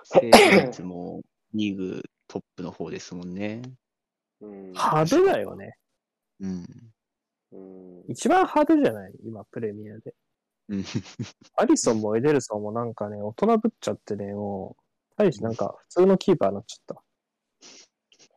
[0.05, 1.21] セーブ率も
[1.53, 3.61] リーグトップの方ですもんね。
[4.39, 4.71] なうん。
[4.71, 5.75] 派手だよね。
[6.39, 6.65] うん。
[7.51, 8.03] うん。
[8.09, 9.13] 一番派手じゃない？
[9.25, 10.13] 今、プレミアで。
[10.69, 10.83] うん。
[11.57, 14.83] アリソンもエデルソンもなんかね、大人ぶっちゃってね、もう、
[15.17, 17.01] 大してなんか普通のキーパーになっちゃった。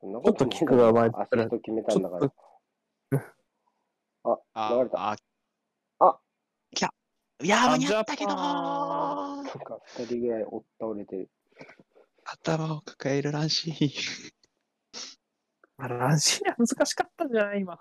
[0.00, 2.32] そんなちょっとキックが前アシスト決めたんだからち。
[4.54, 5.10] あ、流れた。
[5.10, 5.16] あ、
[6.00, 6.20] あ
[6.74, 6.94] きゃ、
[7.42, 8.42] いや、あ間に合ったけどジャパ
[9.42, 11.30] なんか、二人ぐらいお倒れてる。
[12.24, 13.92] 頭を抱えるらしい。
[15.78, 17.78] あランシーは難しかったんじゃない今。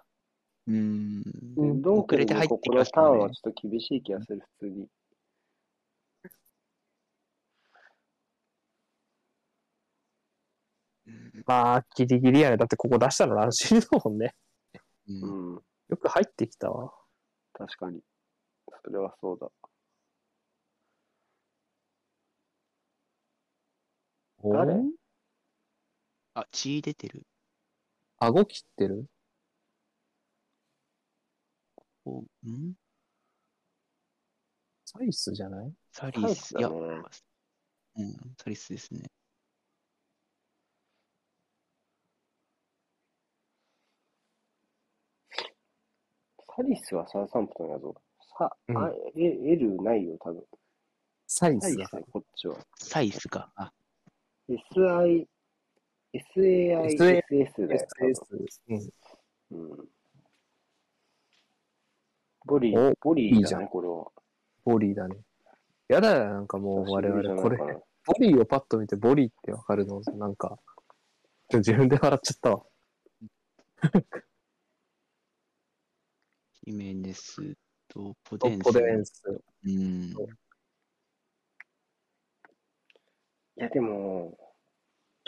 [0.68, 1.24] うん。
[1.58, 4.88] うんドンケル遅れて入ってきましたねターンはちょっと厳しい気がする、普通に。
[11.46, 12.58] まあ、ギリギリやね。
[12.58, 14.36] だってここ出したのランシーだもんね。
[15.08, 15.62] うんうん。
[15.90, 16.92] よく入ってきたわ。
[17.54, 18.02] 確かに。
[18.84, 19.48] それはそうだ。
[24.44, 24.74] 誰？
[24.76, 24.82] お
[26.36, 27.26] あ、血出てる。
[28.20, 29.06] 顎切ってる？
[32.06, 32.74] おん？
[34.86, 35.74] サイスじゃない？
[35.92, 36.76] サリス、いや、ね
[37.98, 39.10] うん、サリスですね。
[46.56, 47.94] サリスはサウサンプトンやぞ。
[48.38, 49.22] さ、うんあ、え、
[49.52, 50.44] L ないよ、多分。
[51.28, 51.78] サイサイス
[52.12, 52.58] こっちは。
[52.80, 53.52] サイスか。
[53.56, 53.72] あ、
[54.50, 55.28] SI、
[56.14, 57.88] SAISS だよ。
[58.02, 58.92] SS。
[59.50, 59.72] うん。
[59.72, 59.90] うん。
[62.46, 64.08] ボリおー、ボリーじゃいいじゃんないこれは。
[64.64, 65.18] ボリーだね。
[65.90, 70.58] やだよ、なんかもう我々、これ、ボリーをパッと見てボリーってわかるの、なんか、
[71.54, 72.66] 自分で笑っちゃったわ。
[76.66, 77.56] ヒメネス
[77.88, 78.64] とポデンス。
[78.64, 79.24] ポデンス。
[79.66, 80.14] うん。
[83.58, 84.38] いや、でも、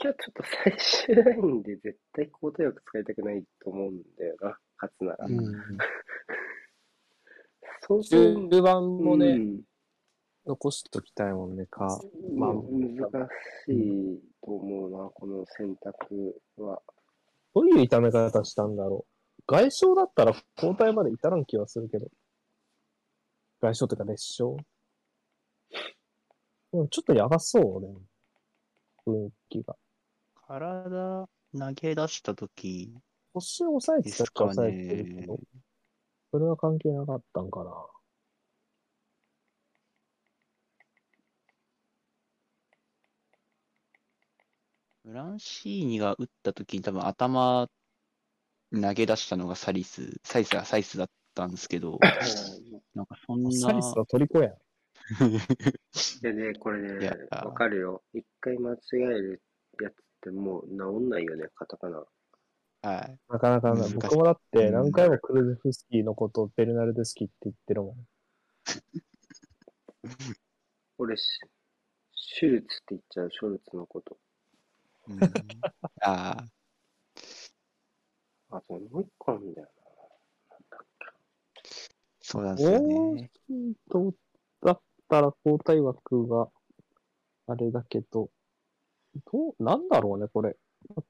[0.01, 5.25] 今日ちょっと最終ラインで絶対交代枠使いたくないと思うんだよな、勝つなら。
[5.25, 5.77] うん。
[7.81, 9.61] そうそう、中盤もね、うん
[10.45, 12.01] 残しときたいもんね、か。
[12.35, 13.29] まあ難
[13.67, 16.81] しいと思うな、この選択は。
[17.53, 19.05] どういう痛め方したんだろ
[19.37, 19.43] う。
[19.45, 22.07] 外傷だったら交代まで至らん気はするけど。
[23.61, 24.43] 外傷というか裂傷。
[26.71, 27.89] でもちょっとやばそうね。
[29.09, 29.75] 雰囲気が。
[30.47, 32.93] 体投げ出したとき
[33.33, 35.39] 腰を押さえてたかえてるけねど。。
[36.31, 37.71] それは関係なかったんかな。
[45.03, 47.67] フランシーニが打ったときに多分頭
[48.71, 51.97] 投げ出したのがサリス、サイスはサイスだったんですけど、
[52.93, 54.53] なんかそんな、サリスはトリコやん。
[56.21, 58.03] でね、これねわかるよ。
[58.13, 59.41] 一回間違える
[59.81, 62.05] やつってもう治んないよね、カタカナ。
[62.81, 63.19] はい。
[63.29, 68.07] なかなかな、難しい僕もだって何回もクルゼフスキーのことをベルナルデスキーって言ってるもん。
[70.99, 71.39] 俺し、
[72.13, 74.19] シュルツって言っちゃう、ショルツのこと。
[75.07, 75.19] うん、
[76.01, 76.49] ああ、
[78.57, 79.69] あともう一個あるんだよ
[80.49, 80.55] な。
[80.55, 81.05] なんだっけ
[82.21, 83.31] そうなんですよ大ね。
[83.47, 84.17] きいとだ
[85.09, 86.49] ったら交代枠が
[87.47, 88.29] あれだけど、
[89.31, 90.55] どう、なんだろうね、これ。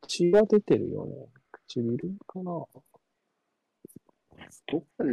[0.08, 1.14] 血が出てるよね。
[1.68, 2.68] 唇かなど
[4.78, 5.12] っかで、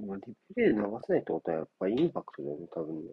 [0.00, 0.22] まあ、リ
[0.54, 3.12] プレイで流せないってことはやっぱインパクトだよね、多分ね。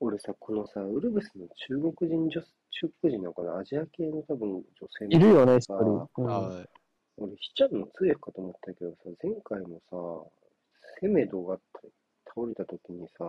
[0.00, 2.46] 俺さ、このさ、ウルブスの中国人女、中
[3.02, 3.58] 国人なのかな？
[3.58, 4.64] アジア系の多分女
[4.96, 6.08] 性のいるよね、一さ人。
[6.16, 6.77] うんはい。
[7.20, 10.30] 俺、ヒチャンの通訳かと思ったけどさ、前回もさ、
[11.00, 11.58] セメドが
[12.26, 13.24] 倒れた時にさ、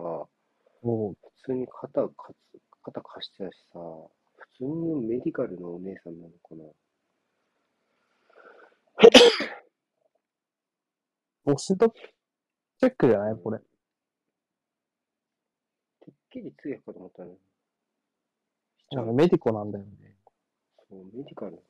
[0.82, 2.08] も普通に肩か
[2.52, 6.64] つ、肩貸してたしさ、普通のメディカルのお姉さんなのかな
[11.44, 13.58] う、ボシドチェックじゃないこれ。
[13.58, 13.64] て
[16.10, 17.38] っきり通訳かと思ったのよ。
[18.78, 20.16] ヒチャなんかン、メディコなんだよね。
[20.88, 21.60] そう、メディカル。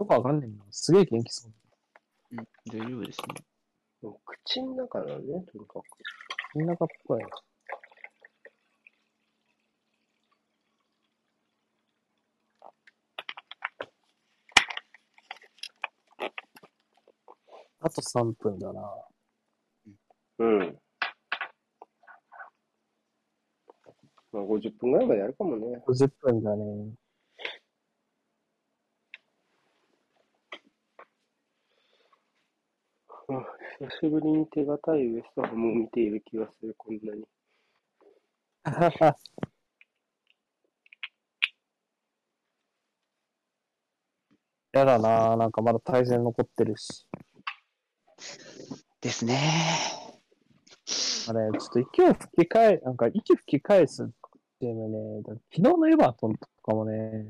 [0.00, 0.64] よくわかんねえな。
[0.70, 1.52] すげえ元気そう。
[2.32, 3.26] うん、大丈夫ですね。
[4.00, 5.82] でも口の中なのね、とにかく。
[6.54, 7.24] みんなかっこいい。
[17.82, 18.82] あと3分だな。
[20.38, 20.78] うん。
[24.32, 25.82] まあ、50分ぐらいまでやるかもね。
[25.86, 26.94] 50分だね。
[33.32, 33.46] あ
[33.78, 37.24] 久しぶりに手堅いウエストハムを見ている気がする、こんなに。
[44.72, 47.06] やだななんかまだ対戦残ってるし。
[49.00, 49.38] ですね。
[51.28, 54.10] あれ、ちょっと息を吹き返、なんか息吹き返す
[54.60, 57.26] ゲームね、だ昨日のエバートンとかもね、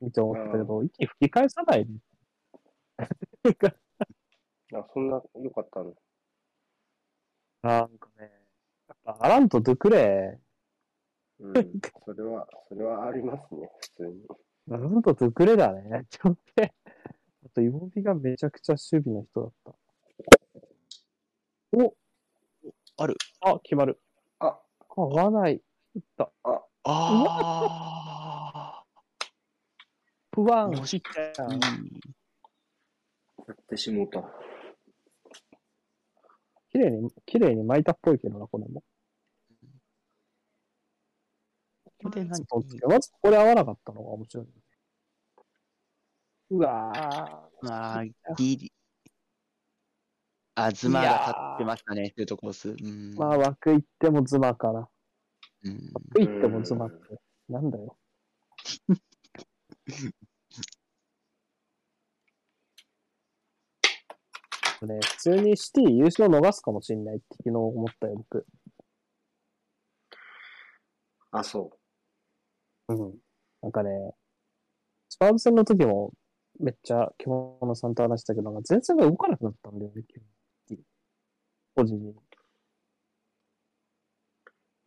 [0.00, 1.98] 見て思ったけど、息吹き返さないね。
[4.74, 5.94] あ、そんな良かったの？
[7.62, 8.30] なんかね、
[8.88, 10.38] やっぱアランとドゥクレ
[11.40, 11.54] うん。
[12.04, 14.22] それは、それはありますね、普通に。
[14.22, 14.26] イ、
[14.70, 16.06] アランとドゥクレだね。
[16.10, 19.74] ちょっと、あと、イモビがめちゃくちゃ守備の人だった。
[21.76, 21.96] お
[22.96, 23.16] ある。
[23.40, 24.00] あ、決まる。
[24.38, 24.60] ああ、
[24.94, 25.62] 合わない。
[25.94, 26.30] 打った。
[26.86, 28.84] あ
[30.32, 31.52] 不安あ、もしちゃん。
[31.52, 31.58] や
[33.52, 34.22] ってしもうた。
[36.74, 38.82] 綺麗に、綺麗に巻いたっぽいけどな、これも。
[42.02, 42.44] これ何？
[42.88, 44.46] まずこれ合わなかったのが面白い。
[46.50, 47.68] うわー。
[47.70, 48.72] あー、ギリ。
[50.56, 52.70] あ、ズマが立ってましたね、シュートコース。
[52.70, 53.14] うん。
[53.14, 54.88] まあ、枠行ってもズマから。
[55.62, 57.20] うん、枠行ってもズマって。
[57.48, 57.96] なんだよ。
[64.86, 68.46] ね、普通にシティ優勝逃すかもしれないって昨日思ったよ、僕。
[71.30, 71.78] あ、そ
[72.88, 73.14] うん。
[73.62, 74.14] なんかね、
[75.08, 76.12] スパーズ戦の時も
[76.60, 80.02] めっちゃ今日のさんと話したけど、なんか前線が動かなくなったんだよね。
[81.74, 82.10] 個人に。
[82.10, 82.16] う。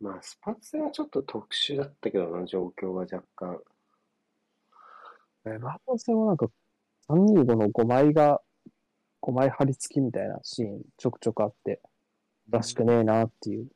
[0.00, 3.60] まあ、スパッツ戦はちょっと特殊だったけどな、状況が若干。
[5.44, 6.46] えバートン戦はなんか
[7.08, 8.40] 325の5枚が
[9.20, 11.80] 5枚張り付きみたいなシーンちょくちょくあって、
[12.50, 13.68] らしくねえなっていう。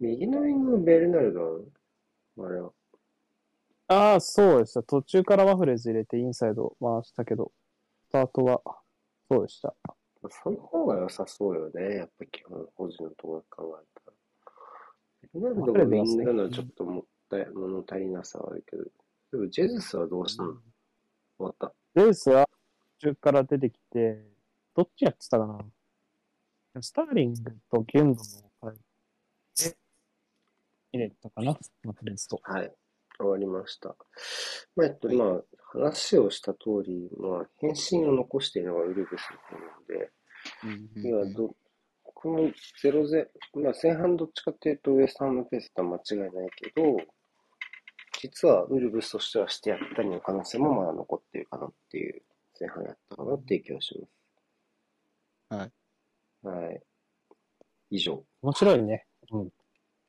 [0.00, 1.64] 右のウィングベルナルド
[2.44, 2.72] あれは。
[3.86, 4.82] ああ、そうでした。
[4.82, 7.52] 途中からワフレーズ入れてインサイド回したけど、
[8.08, 8.60] スタートは
[9.30, 9.74] そうでした。
[10.42, 11.96] その方が良さそうよね。
[11.96, 14.03] やっぱ基本、個人のところ考えた
[15.32, 15.40] ら。
[15.40, 18.84] ベルナルドがウィングなのはちょっともったい、物足りなさはあるけど。
[19.32, 20.52] でも、ジェズスはどうしたの？
[20.52, 20.60] 終
[21.38, 21.72] わった。
[21.94, 22.48] レースは
[23.00, 24.22] 途中から出てきて、
[24.74, 29.76] どっちやってたかなスターリングとギュンドの回で
[30.92, 31.50] 入れたかな？
[31.84, 32.40] ワフレーズと。
[32.42, 32.72] はい。
[33.16, 33.94] 終わりました。
[34.74, 40.10] まあ、えっと、まあ、話をした通り、まあ、返信を残しているのがウルブスなので、
[40.64, 41.54] うんいや、ど、
[42.24, 42.50] この
[42.82, 43.28] 0-0、
[43.62, 46.96] まあ前半どっちかっていうとウエストハムのペースとは間違いないけど、
[48.18, 52.22] 実はウルブスとしてはしてやったりの可能性もまだ残っているかなっていう、
[52.58, 54.00] 前半やったかなっていう気がし
[55.50, 55.58] ます。
[55.58, 55.72] はい。
[56.46, 56.82] はい。
[57.90, 58.24] 以上。
[58.40, 59.06] 面白いね。
[59.30, 59.40] うん。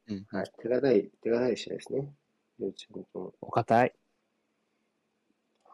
[0.07, 0.51] うんはい。
[0.61, 2.13] 手堅い、手堅い試合ですね。
[2.61, 3.33] 両チームとも。
[3.41, 3.93] お堅い。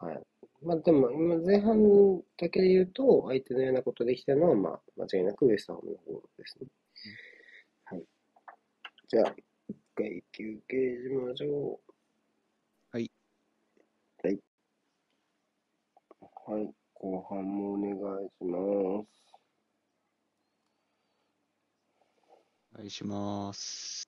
[0.00, 0.22] はい。
[0.64, 6.68] まあでも、今前半だけで言うと、相手のようなことできたのは、まあ、間違いなくウエストハムの方ですね。
[7.84, 8.04] はい。
[9.08, 9.34] じゃあ、
[9.68, 11.92] 一回休憩しましょう。
[12.92, 13.10] はい。
[14.22, 14.38] はい。
[16.46, 16.74] はい。
[16.94, 19.22] 後半もお願いします。
[22.74, 24.06] お願いします。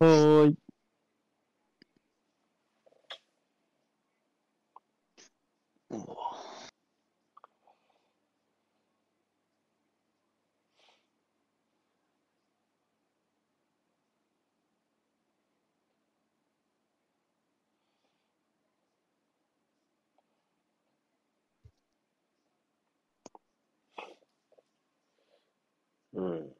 [0.00, 0.56] はーい。
[5.83, 5.83] おー
[26.14, 26.53] うん。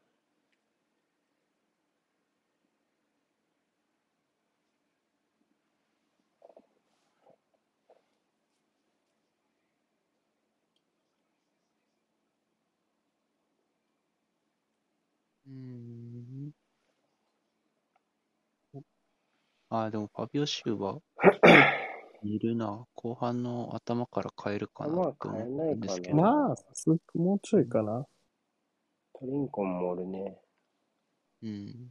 [19.82, 21.00] あ、でもファビオシューは
[22.22, 22.86] いるな。
[22.94, 26.16] 後半の頭から変えるかなまあと思変えないですけど。
[26.16, 28.06] まあ、さすがもうちょいかな。
[29.18, 30.38] トリンコンもおるね。
[31.42, 31.90] うん。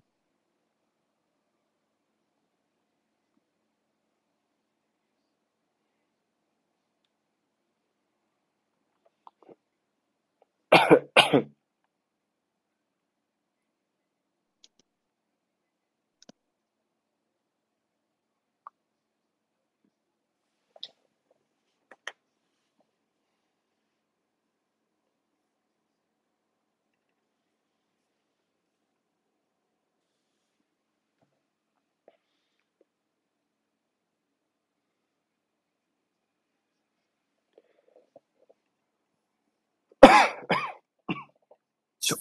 [42.03, 42.17] ちょ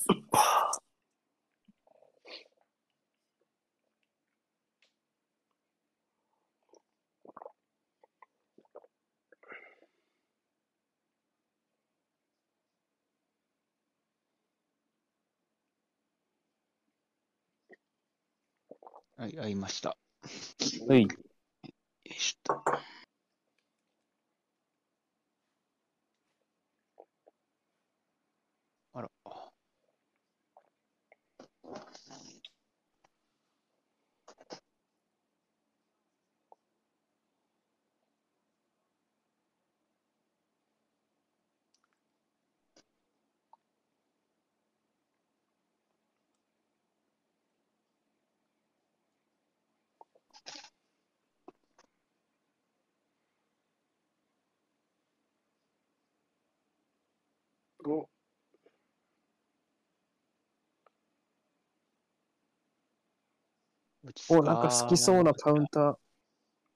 [19.23, 19.97] はい、会いました。
[20.89, 21.03] はい。
[21.03, 21.09] よ
[22.05, 22.83] いしょっと。
[57.85, 58.09] お、
[64.28, 65.94] お、なんか好きそうなカウンター、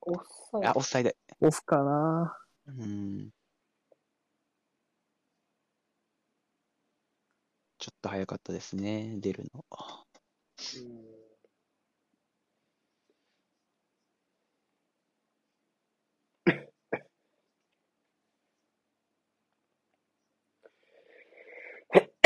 [0.02, 1.10] オフサイあ、ドオフサイド。
[1.40, 3.30] オフかなうん。
[7.78, 9.64] ちょっと早かったですね、出るの。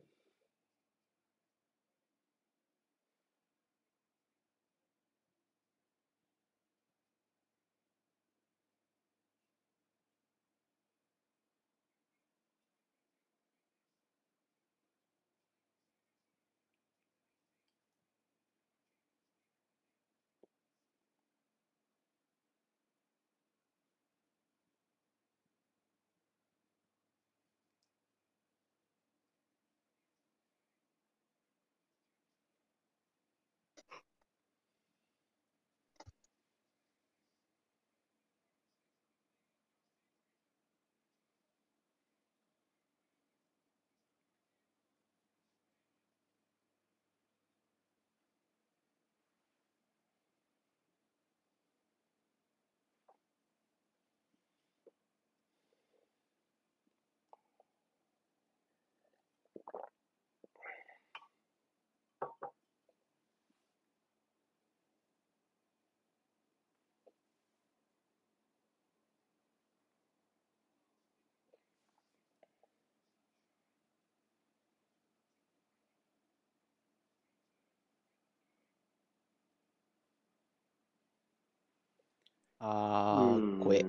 [82.60, 83.84] あー、声。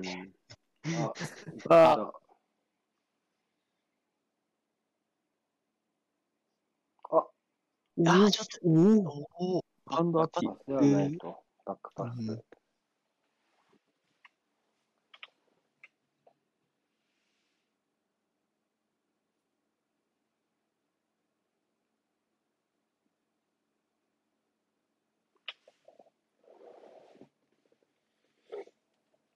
[0.96, 1.12] あ、
[1.68, 2.12] あ
[7.10, 8.58] あ、あ、あー、ちょっと。
[8.64, 11.44] おおおーハンドアキパスではないと。
[11.66, 12.44] バックパうんス。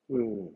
[0.09, 0.53] うん。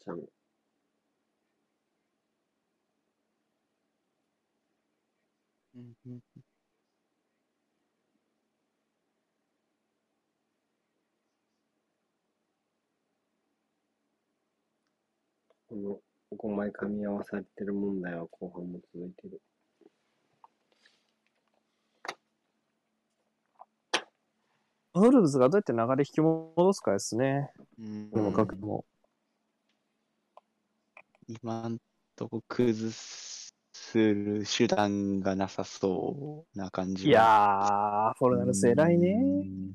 [0.00, 0.18] ちゃん。
[5.76, 6.20] うんうん
[16.27, 19.40] この5枚噛み合わされてる問題は後半も続いてる。
[24.94, 27.52] ウルブズがどうやって流れ引き戻すかですね。
[27.78, 28.84] うんでもも。
[31.28, 31.78] 今ん
[32.16, 33.54] とこ崩す
[33.94, 39.12] る手段がなさそうな感じいやー、フォルナルス偉いね。
[39.12, 39.74] うん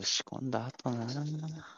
[0.00, 1.77] 押し込んだ後な。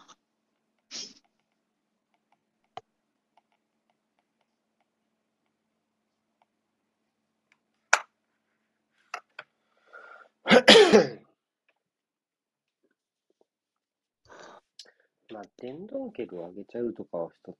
[15.32, 17.56] まあ、電動ケル上げちゃうとかは一つ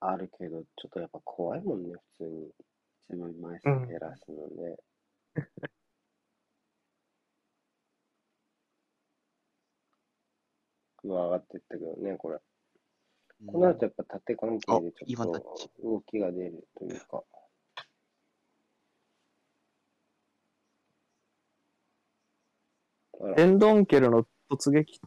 [0.00, 2.50] あるけど、ちょっとやっぱ怖いもんね、普通に。
[3.10, 4.76] 一枚枚数減らすのね。
[11.04, 12.38] うわ、上がってったけどね、これ。
[13.46, 17.24] この後やっぱ縦関係でちょっと動きが出るというか。
[23.12, 25.00] あらエンドンケルの突撃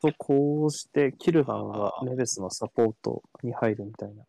[0.00, 4.24] とこうして、キルバンがネベスのサポートに入るみたいな。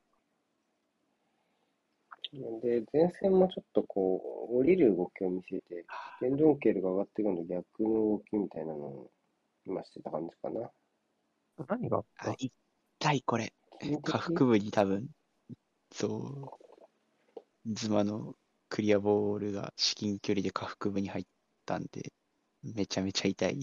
[2.62, 5.86] で、前線もちょっとこう、降りる動きを見せて、
[6.22, 9.12] デンドンケルが上がっていくのと逆の動きみたいなのを
[9.66, 10.70] 今してた感じかな。
[11.68, 12.32] 何があった？
[12.32, 13.54] あ、痛い、これ。
[14.04, 15.08] 下腹部に多分、
[15.92, 16.58] そ
[17.38, 18.36] う、ズマの
[18.70, 21.26] クリアボールが至近距離で下腹部に入っ
[21.66, 22.12] たんで、
[22.76, 23.60] めちゃめちゃ痛い。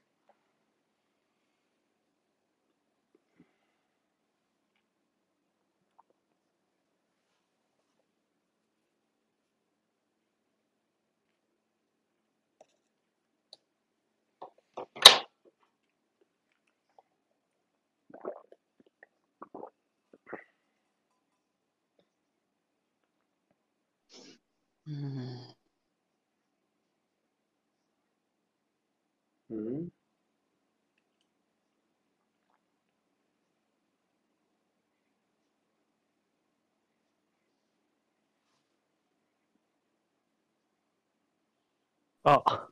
[42.27, 42.69] あ。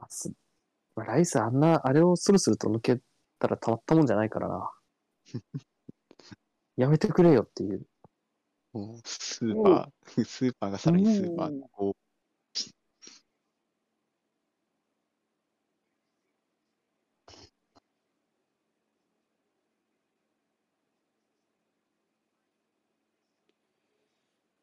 [0.00, 0.30] あす
[0.96, 3.00] まあライスあんな、あれをスルスルと抜け
[3.38, 4.72] たらたまったもんじゃないからな。
[6.76, 7.86] やめてくれよっていう。
[8.72, 11.96] もうスーパー、スーパーがさらにスーパーのこ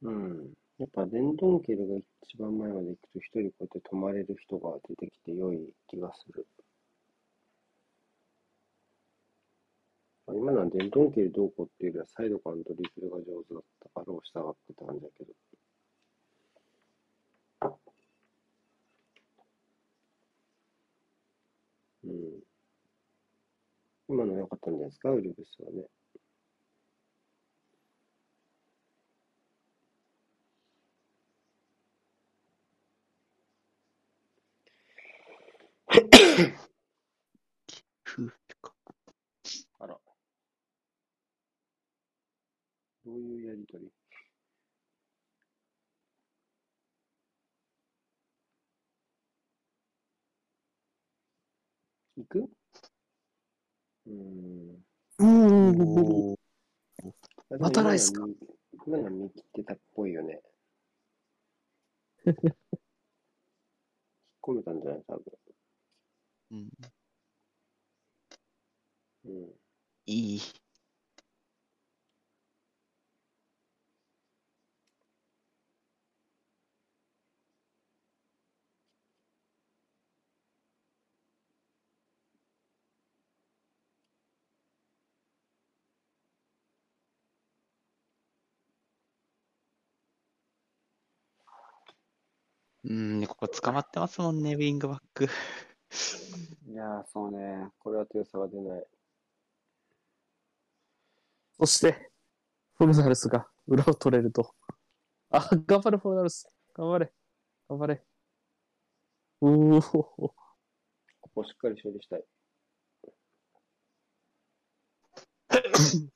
[0.01, 0.55] うん。
[0.77, 6.47] やっぱ電動ケルが一番前まで行くと一人こうやって止まれる人が出てきて良い気がする。
[10.27, 15.31] あ今のは電動ケルどうこうっていうよりはサイド感とリフルが上手だったから押したがってたんだけど。
[22.05, 22.43] うん。
[24.09, 25.85] 今の良かったんじゃないですか、ウルブスはね。
[35.87, 36.53] う、
[38.05, 38.73] 夫婦か。
[39.79, 39.97] あら。
[43.05, 43.89] どういうやりとり
[52.25, 52.49] 行く
[54.07, 54.85] うーん。
[55.19, 55.25] う
[56.33, 56.35] ん。
[57.59, 58.25] またないっすか
[58.85, 60.41] 今のは見切ってたっぽいよね。
[62.25, 62.35] 引っ
[64.41, 65.23] 込めたんじゃない多分。
[66.51, 66.69] うん。
[69.25, 69.53] うん。
[70.07, 70.41] いい。
[92.87, 95.23] うん、ねここ捕まってますもんね、ウィングバック。
[95.23, 95.27] い
[96.75, 97.69] やー、そうね。
[97.79, 98.85] これは強さが出ない。
[101.57, 102.11] そして、
[102.75, 104.53] フォルナルスが裏を取れると。
[105.31, 106.47] あ、頑張れ、フォルナルス。
[106.75, 107.11] 頑張れ。
[107.67, 108.03] 頑張れ。
[109.41, 109.81] おお。
[109.81, 110.33] こ
[111.33, 112.25] こしっかり処理したい。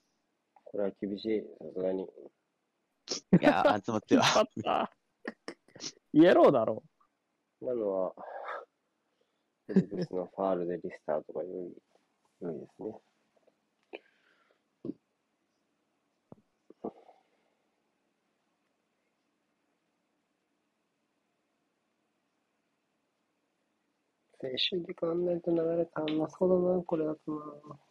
[0.64, 2.04] これは厳しい、さすがに。
[2.04, 2.06] い
[3.40, 4.99] やー、集まって 引っ張った。
[6.12, 6.82] イエローだろ
[7.60, 7.64] う。
[7.64, 8.14] 今のは、
[9.68, 11.72] エルブスのファールでリスタートが良い、
[12.40, 13.00] 良いですね。
[24.42, 27.89] 青春時間ないと流れたんなそうだな、これだとな。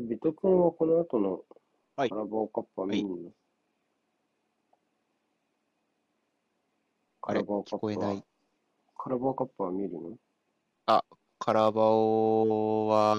[0.00, 1.44] ビト君はこの後の
[1.96, 3.16] はいカラバオカップは見るの、
[7.20, 8.24] カあれ、ラバオカップは聞こえない。
[8.96, 10.18] カラバオカップは見るの？
[11.38, 13.16] カラバオは、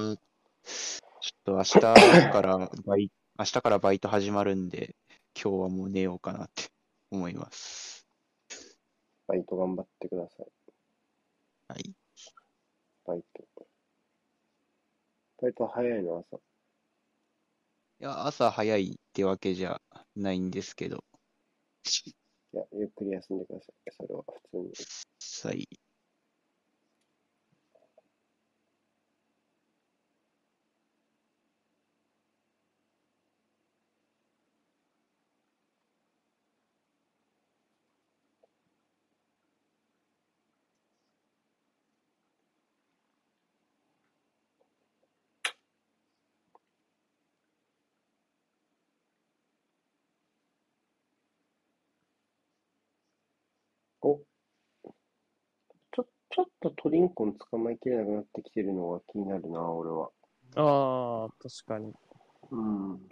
[0.63, 4.95] ちょっと明日からバイ、 明日からバイト始まるんで、
[5.33, 6.69] 今日はもう寝ようかなって
[7.09, 8.07] 思います。
[9.27, 10.51] バイト頑張ってください。
[11.67, 11.95] はい。
[13.05, 13.67] バイト。
[15.41, 16.19] バイト早いの？
[16.19, 16.50] 朝。
[18.01, 19.79] いや、朝早いってわけじゃ
[20.15, 21.05] ないんですけど、
[22.53, 23.91] いや、ゆっくり休んでください。
[23.91, 24.73] それは普通に。
[25.43, 25.67] はい。
[54.03, 54.21] お
[55.93, 60.09] ちょ、ちょっとトリンコン捕まえきれなくなってきてるのが気になるな、俺は。
[60.55, 61.93] ああ、確かに。
[62.49, 63.07] うん。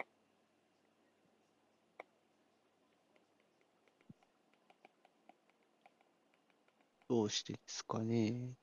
[7.08, 8.54] どうしてですかね。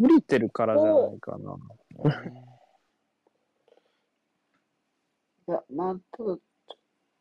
[0.00, 1.58] 降りてるからじゃないかな。
[5.48, 6.38] いや、まあ、ただ、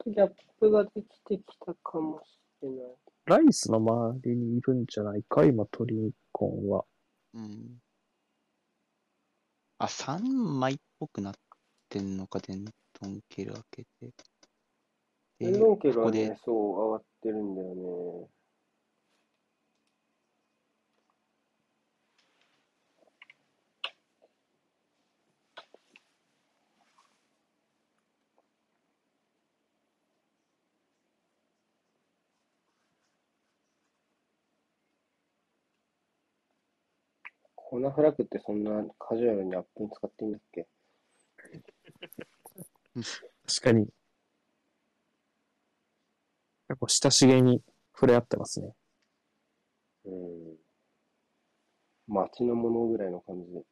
[0.08, 2.78] ギャップができてきたかもしれない。
[3.26, 6.86] ライスの周りにいるんじゃないか今、トリンコンは。
[7.34, 7.82] うん。
[9.80, 11.34] あ、3枚っぽくなっ
[11.90, 14.14] てんのか、デントンケル開けて。
[15.40, 18.28] エンドンケルはここでね、そう、上がってるんだよね。
[37.70, 40.68] コーナーフラッグってそんなカジュアルにアップに使っていいんだっけ？
[43.46, 43.90] 確かに。
[46.70, 47.62] 結構親しげに
[47.94, 48.74] 触れ合ってますね。
[50.06, 50.56] うん。
[52.08, 53.66] 街のものぐらいの感じで。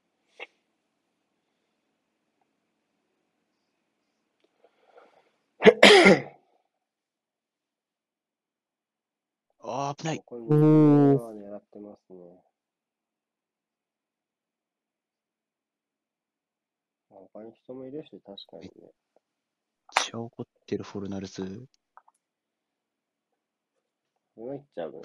[9.62, 10.18] あー、危ない。
[10.26, 12.44] ここに狙ってますね。
[17.12, 18.70] あ他に人もいるし、確かにね。
[19.92, 21.68] ちゃ怒ってるフォルナルズ。
[24.38, 25.02] これがいっちゃうね。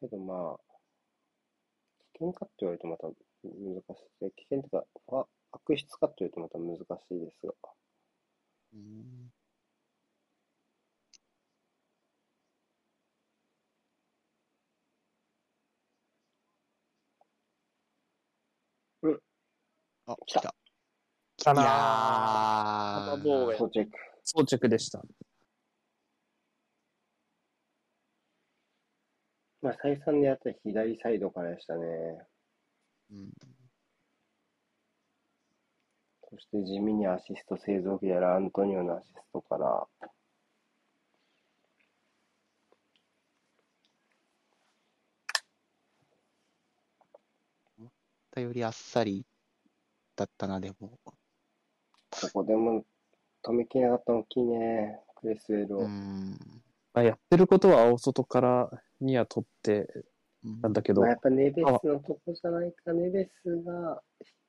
[0.00, 0.60] けどまあ、
[2.18, 4.30] 危険かって言われるとまた難しい。
[4.36, 7.54] 危険ってか、あ悪質かって言われるとまた難しいですが。
[8.74, 9.32] うんうん。
[20.06, 20.54] あ、来た
[21.36, 21.54] 来た。
[21.54, 23.90] ないやーー防衛装着。
[24.22, 25.02] 装着でした。
[29.62, 31.84] まあ、再三でやった左サイドからでしたね。
[33.10, 33.30] うん
[36.28, 39.86] そして地味にアシスト製造機やらアントニオのアシストから、
[48.40, 49.24] よりあっさり
[50.16, 50.98] だったな、でも。
[52.10, 52.84] ここでも
[53.44, 55.00] 止めきれなかったの大きいね。
[55.16, 55.80] クレスウェルを。
[55.82, 56.38] うん。
[56.94, 58.70] まあ、やってることは青外から
[59.00, 59.88] ニア取って
[60.62, 63.62] なんだけどまあ、、やっぱネベスのとこじゃないか、ネベスが引っ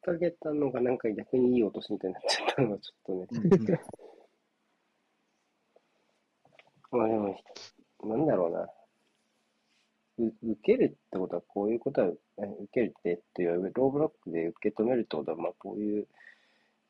[0.01, 3.27] 掛けたのがなんか逆にいい落としみたいになっちゃったのがちょっとね。
[3.31, 3.79] うん
[6.99, 7.37] まあでも、
[8.03, 8.69] なんだろうな。
[10.17, 10.33] 受
[10.63, 12.17] けるってことは、こういうことは、受
[12.73, 16.07] けるってっていう、ローブロックで受け止めるってことは、まあこういう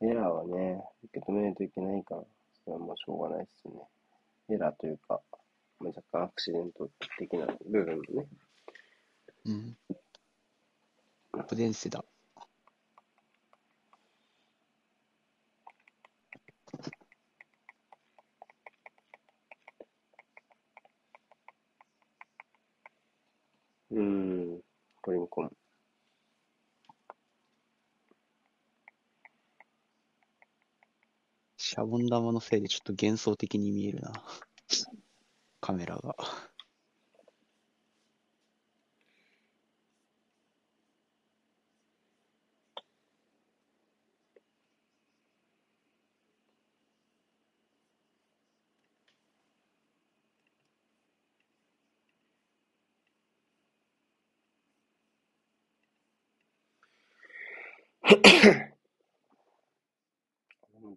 [0.01, 2.21] エラーはね、受け止めないといけないから、
[2.63, 3.73] それはもうしょうがないですね。
[4.49, 5.19] エラーというか、
[5.79, 6.89] まあ、若干アクシデント
[7.19, 8.27] 的な部分もね。
[9.45, 9.77] うん。
[11.47, 12.03] プデンセだ。
[23.97, 24.61] うん、
[25.01, 25.51] トリンコン。
[31.57, 34.13] シャボン玉のせいでちょっと幻想的に見えるな。
[35.61, 36.15] カメラが。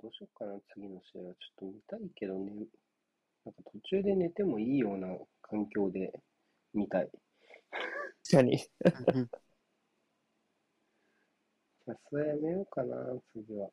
[0.00, 1.34] どうしようかな、次の試合は。
[1.34, 2.52] ちょっと見たいけどね。
[3.44, 5.08] なんか途中で寝てもいいような
[5.42, 6.12] 環境で
[6.72, 7.10] 見たい。
[8.24, 8.58] 確かに。
[11.86, 12.96] まあ、それやめようかな、
[13.32, 13.70] 次は。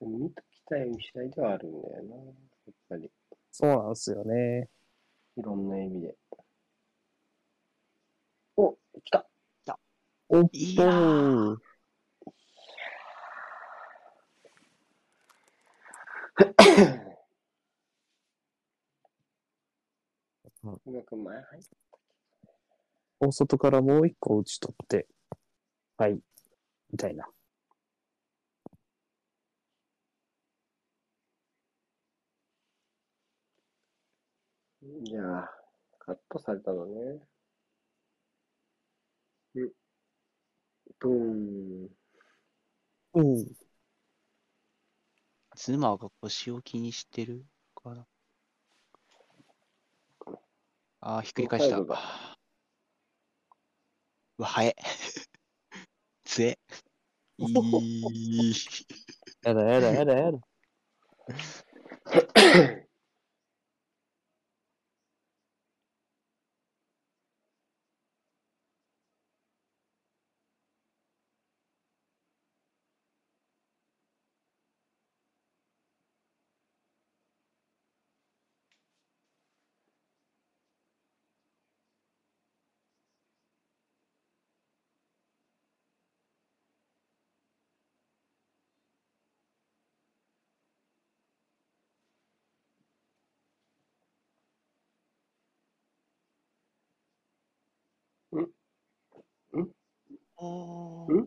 [0.00, 2.22] 見ときたい試合ではあるんだよな、や
[2.70, 3.10] っぱり。
[3.50, 4.68] そうなんですよね。
[5.36, 6.16] いろんな意味で。
[8.56, 9.28] お、来た
[10.28, 11.58] おっといやーー。
[20.86, 21.62] うまく前入っ
[23.20, 25.06] 大外からもう一個打ち取って、
[25.98, 26.18] はい、
[26.90, 27.28] みたいな。
[35.02, 35.50] じゃあ、
[35.98, 37.20] カットされたのね。
[39.54, 39.72] うん。
[41.00, 41.88] ドーン。
[43.14, 43.46] うん。
[45.56, 47.44] ズマが腰を気にしてる
[47.74, 48.06] かな。
[51.00, 51.78] あー、ひっくり返した。
[51.78, 51.98] うわ、
[54.46, 54.76] 早 え。
[56.24, 56.58] つえ。
[57.38, 58.54] いい。
[59.42, 60.38] やだやだやだやだ。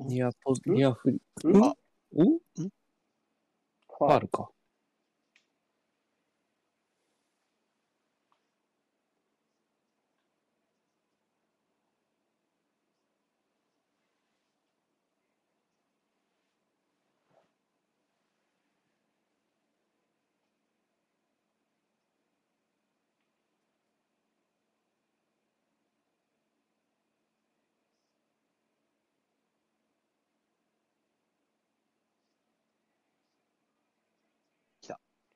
[0.08, 1.18] ニアポ、ニアフリ。
[1.52, 1.58] ん？
[1.64, 1.74] あ。
[2.16, 2.24] お？
[3.98, 4.50] ファールか。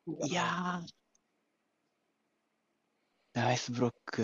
[0.08, 0.88] いやー。
[3.34, 4.24] ナイスブロック。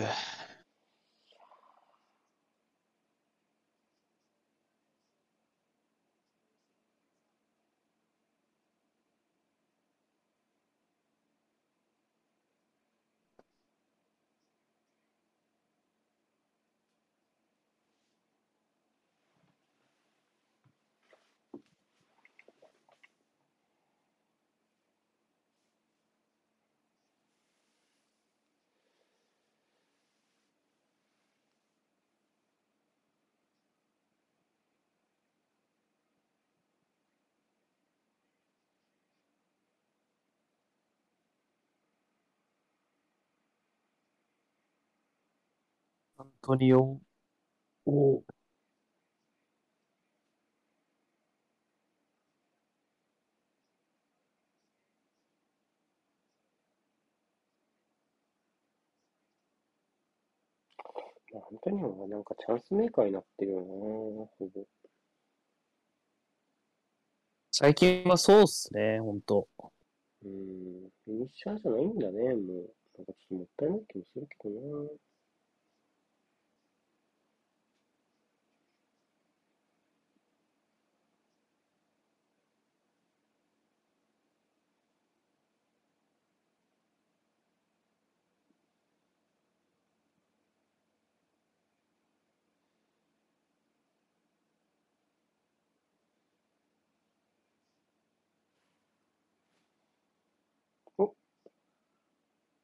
[46.20, 47.00] アントニオ。
[47.86, 48.22] お
[61.32, 64.66] まあ本当にもなんかチャンスメーカーになってるよな、ほぼ。
[67.50, 69.48] 最近はそうっすね、ほんと。
[70.22, 70.90] うん。
[71.06, 72.74] フィニッシャーじゃないんだね、もう。
[72.98, 75.09] なんかちょっともったいない気もするけどな。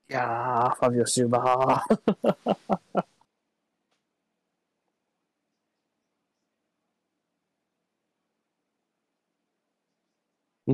[0.08, 2.16] いやー、ファビオ・シューバー。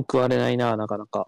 [0.07, 1.27] 報われないな、なかなか。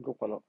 [0.00, 0.40] どうかな。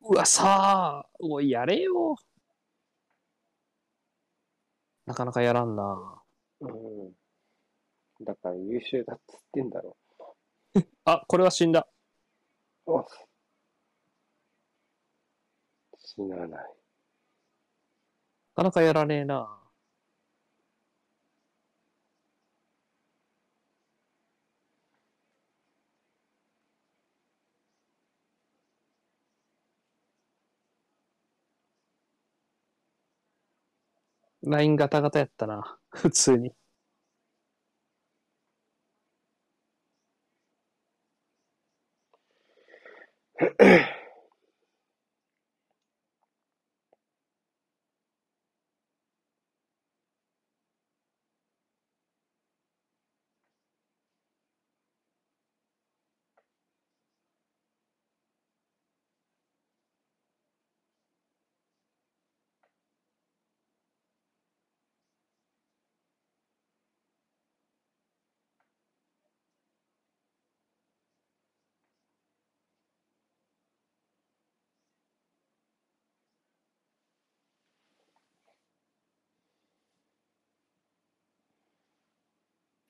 [0.00, 2.16] うわ、さあ、おい、やれよ。
[5.06, 6.22] なかなかやらんな。
[6.60, 7.12] うん。
[8.24, 9.96] だから優秀だっつってんだろ。
[11.04, 11.88] あ、これは死んだ。
[12.86, 13.04] お
[15.98, 16.48] 死なない。
[16.48, 16.64] な
[18.54, 19.61] かなかやらねえな。
[34.42, 35.78] ラインガタガタやったな。
[35.90, 36.52] 普通に。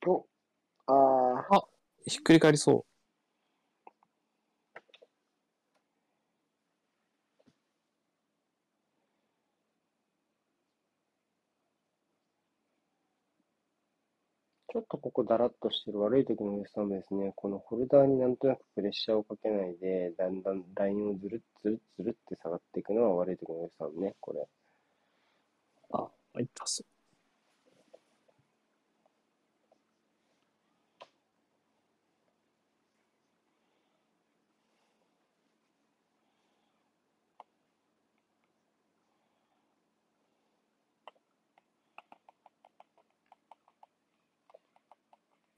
[0.05, 0.25] お、
[0.87, 0.93] あ
[1.49, 1.61] あ、
[2.05, 2.85] ひっくり返りそ
[14.73, 17.31] ちょっとここだらっとしてる悪い時のウエスタンですね。
[17.35, 24.41] このホルダーになんとなくプレッシャーをかけないで、だんだんラインをずるっずるっずるって下がっていくのは悪い時のウエスタンね、これ。
[24.41, 24.47] う。
[25.91, 26.92] あ、入ったっす。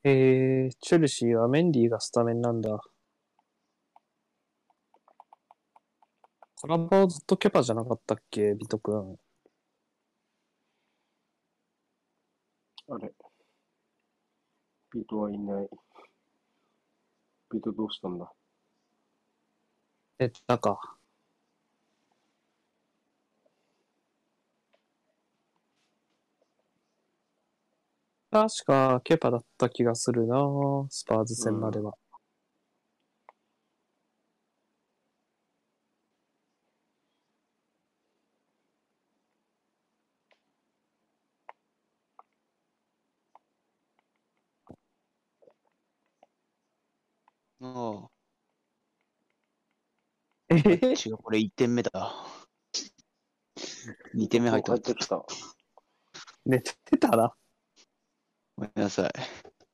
[0.08, 2.80] えー、チェルシーはメンディーがスタメンなんだ。
[6.62, 9.18] カラバオずっとケパじゃなかったっけ、ビト君。
[12.88, 13.12] あれ。
[14.94, 15.68] ビートはいない。
[17.52, 18.32] ビートどうしたんだ？
[20.20, 20.80] え、なんか。
[28.36, 30.36] 確か、ケパだった気がするな
[30.90, 31.94] スパーズ戦までは。
[47.62, 48.08] あ
[50.50, 52.14] えあ、違う、これ1点目だ。
[54.14, 54.80] 2点目入った入。
[54.80, 55.26] ってきた。
[56.46, 57.34] 寝てたな。
[58.58, 59.12] ごめんなさい。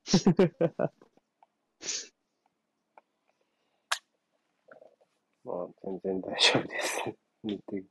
[5.44, 7.02] まあ、全然大丈夫です。
[7.42, 7.84] 寝て、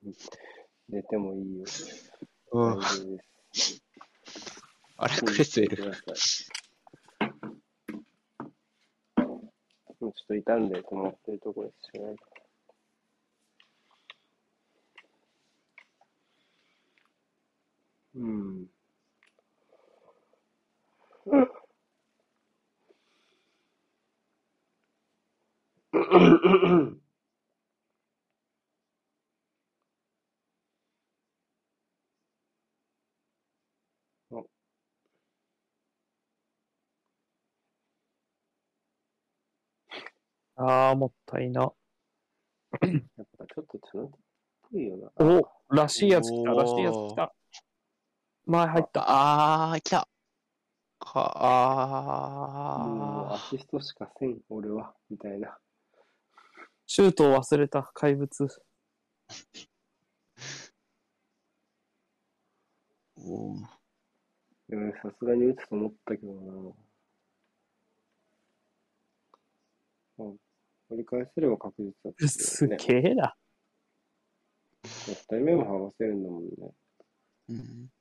[0.89, 1.65] 寝てもいいよ。
[2.53, 3.23] うん大丈夫で
[3.53, 3.81] す。
[4.97, 5.69] あれ、クレスい。
[9.99, 11.91] もうちょっと傷んで止まってるところです。
[18.15, 18.80] うん。
[40.55, 41.61] あー、もったいな。
[41.61, 41.71] やっ
[43.37, 44.19] ぱちょっとチャナテっ
[44.71, 45.11] ぽいよな。
[45.25, 47.33] お、らしいやつ来た、らしいやつ来た。
[48.45, 49.05] 前入った。
[49.07, 50.07] あー、来た。
[51.01, 55.57] か、もうアあシストしかせん、俺は、みたいな。
[56.85, 58.45] シュートを忘れた怪物。
[58.45, 58.49] ー。
[63.17, 63.59] おー
[64.69, 66.41] でもねさすがに打つと思ったけどな。
[70.17, 70.29] まあ、
[70.89, 73.01] 取り返せれば確実だったすけどね。
[73.01, 73.35] げえな。
[74.83, 76.49] 二人目も剥がせるんだもんね。
[77.49, 78.00] うんま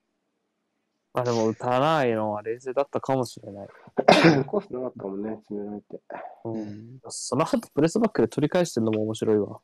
[1.13, 3.69] あでも打たないのは冷静だったかもしれない。
[4.47, 6.01] コースなかったもんね、詰められて。
[6.45, 9.61] う、うんんその後プレスバックで取り返してるのも面白いわ。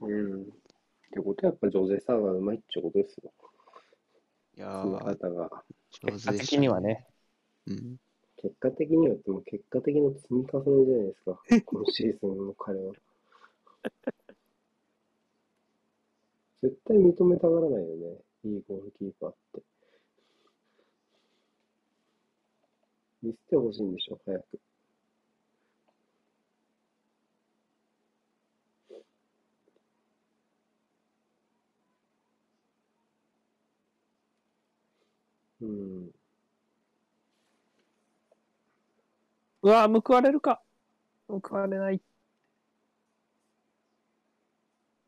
[0.00, 0.42] うん。
[0.42, 0.44] っ
[1.10, 3.32] てことはやっぱジョゼサーがうまいっちゅうことですよ。
[4.56, 5.64] いやー、方が。
[6.02, 6.80] 上手でしたね的には。
[6.82, 7.06] ね。
[7.66, 7.96] うん。
[8.36, 11.40] 結果的には、でも結果的の積み重ねじゃないですか。
[11.64, 12.92] 今シーズンの彼は。
[16.62, 18.18] 絶対認めたがらないよね。
[18.44, 19.62] いいゴールキーパーって。
[23.22, 24.60] 見せてほしいんでしょ、早く。
[35.60, 36.10] うん。
[39.62, 40.62] うわ報われるか。
[41.28, 42.00] 報われない。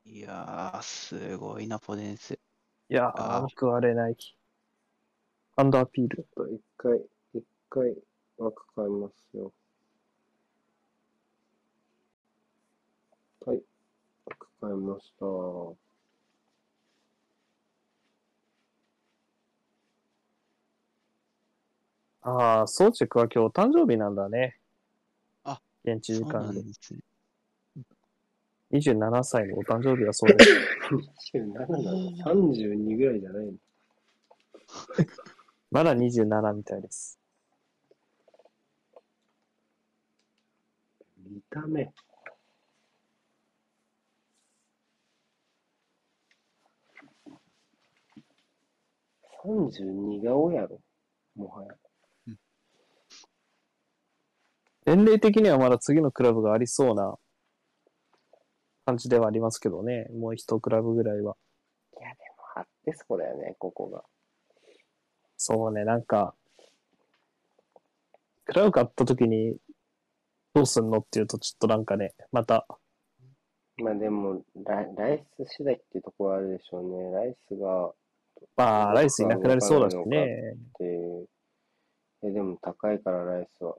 [0.05, 2.35] いやー、すごいな、ポデンス。
[2.89, 4.17] いやー、報われない。
[5.57, 6.27] アンドアピール。
[6.53, 7.01] 一回。
[7.71, 7.95] 一回
[8.37, 9.53] 枠変えますよ。
[13.47, 13.63] はい。
[14.27, 15.27] 枠変えました。
[22.23, 24.59] ああ、ソーチェクは今日誕生日なんだね。
[25.45, 26.61] あ、現地時間で。
[26.63, 27.01] んですね。
[28.73, 31.35] 27歳のお誕生日だそうです。
[31.37, 33.53] 27なの ?32 ぐらいじゃないの？
[35.71, 37.20] まだ27みたいです。
[41.31, 41.93] 見た目。
[49.45, 50.81] 32顔やろ
[51.37, 51.75] もはや。
[54.87, 57.17] 年齢的にはまだ次のクラブがありそうな
[58.85, 60.09] 感じではありますけどね。
[60.13, 61.37] もう一クラブぐらいは。
[61.99, 64.03] いや、でも、あってそこだよね、ここが。
[65.37, 66.35] そうね、なんか、
[68.47, 69.57] クラブ買った時に
[70.53, 72.67] どうすんのっていうとちょっとなんかね、また、
[73.77, 77.11] まあでもラ、ライス次第っていうところはあるでしょうね。
[77.13, 77.93] ライスが、
[78.57, 80.57] まあ、ライスいなくなりそうだしね。
[80.79, 81.27] で、
[82.23, 83.75] え、でも高いからライスは。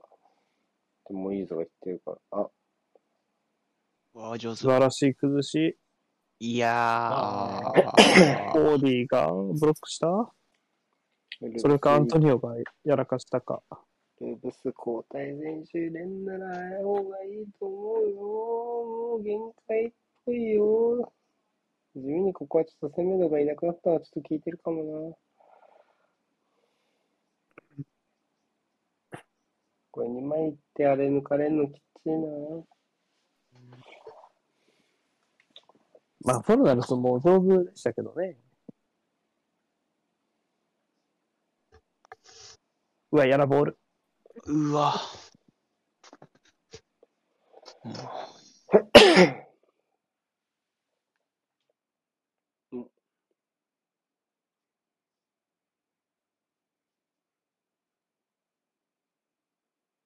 [1.08, 2.38] でもいいぞが言ってるから。
[2.38, 2.40] あ、
[4.14, 4.68] わあ、上手素。
[4.68, 5.76] 晴らしい崩し。
[6.40, 8.52] いやあー。
[8.52, 10.32] コーディがブロックした？
[11.58, 13.62] それかアントニオがやらかしたか。
[14.22, 18.14] ルーブス交代選手連なら方がいいと思うよ。
[18.14, 19.36] もう限
[19.66, 19.92] 界っ
[20.24, 21.12] ぽいよ。
[21.96, 25.16] 地味にここはちょっと攻め度がいなくなったのはちょっと効いてるかも
[29.10, 29.20] な。
[29.90, 32.64] これ2枚いってあれ抜かれんのきついな。
[36.24, 38.36] まあ、フォルナルスも上手でしたけどね。
[43.10, 43.81] うわ、やらボール。
[44.46, 44.94] うわ。
[52.72, 52.86] うん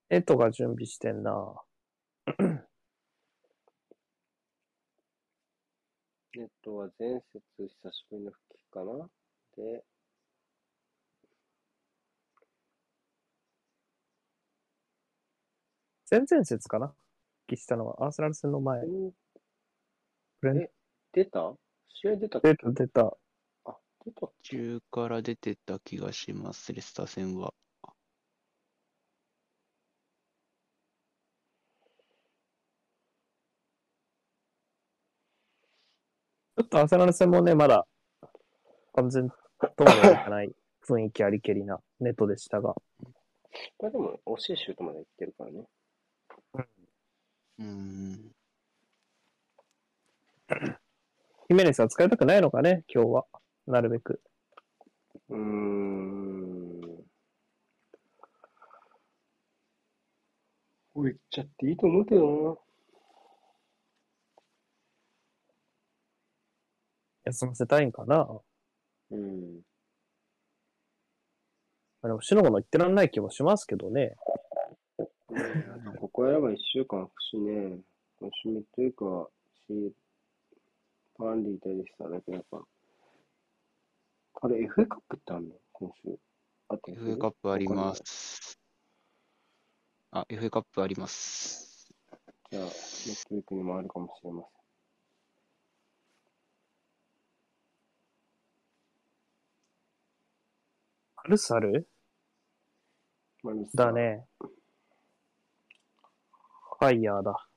[0.09, 1.33] エトが準備してんな。
[6.35, 9.11] ネットは前節久しぶりの復帰かな？
[9.57, 9.85] で、
[16.09, 16.87] 前々節かな？
[16.87, 16.97] 復
[17.49, 18.81] 帰したのはアーセナル戦の前。
[20.45, 20.71] え
[21.13, 21.55] 出た？
[21.89, 22.51] 試合出たっけ？
[22.51, 23.17] 出た出た。
[23.65, 24.57] あ、出たっけ？
[24.57, 27.53] 中から出てた気がします、レスター戦は。
[36.57, 37.85] ちょっとアーセナル戦もね、まだ
[38.95, 39.29] 完全
[39.77, 40.53] とはいかない
[40.89, 42.75] 雰囲気ありけりなネットでしたが。
[43.81, 45.67] まあでも、惜しいシュートまで行ってるからね。
[47.59, 48.33] うーん。
[51.49, 53.27] ヒメネスは使いたくないのかね、今日は。
[53.67, 54.21] なるべく。
[55.29, 56.57] うーん。
[60.95, 62.59] おい、行っちゃっていいと思うけど
[67.25, 68.19] 休ませたいんかな。
[68.19, 68.41] な。
[69.11, 69.61] うん。
[72.03, 74.17] まあでも、シノゴの言ってらんない気もしますけどね。
[76.17, 77.79] ここやれば一週間空くしね、
[78.23, 79.29] 楽しみというか、
[79.69, 79.93] し、
[81.19, 82.63] パーンリー対でしただけだから。
[84.41, 85.55] あれ、FA カップってあんの？
[85.73, 86.19] 今週。
[86.69, 87.95] あと FA カップありま。
[87.97, 88.59] す。
[90.11, 91.93] あ、FA カップあります。
[92.51, 94.51] じゃあ、ネットウィークにもあるかもしれません。
[101.17, 101.87] アルサル
[103.43, 103.93] マリサだ。
[103.93, 104.27] ね。
[106.79, 107.49] ファイヤーだ。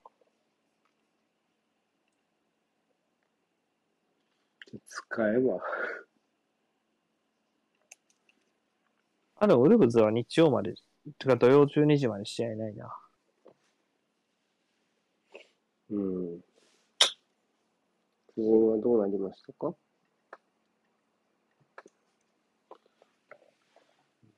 [4.87, 5.59] 使えば。
[9.41, 10.75] あ、でもウルブズは日曜まで、
[11.17, 12.95] てか土曜12時まで試合ないな。
[15.91, 16.39] うん。
[18.37, 19.73] 夫人はどうなりましたか？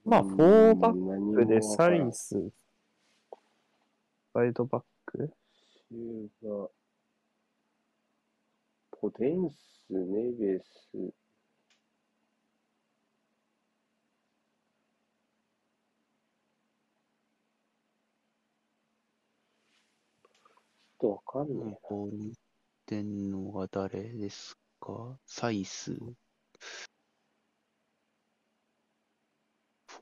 [0.03, 2.51] まあ、うんフォーバッ何クでサリス、
[4.33, 5.29] サイドバック？
[5.89, 6.69] シューバ
[8.91, 11.11] ポテンス、ネベス、ちょっ
[20.99, 21.73] とわかんないな。
[21.73, 22.41] ここに行っ
[23.51, 25.17] が誰ですか？
[25.25, 25.93] サイス。
[25.93, 26.07] フ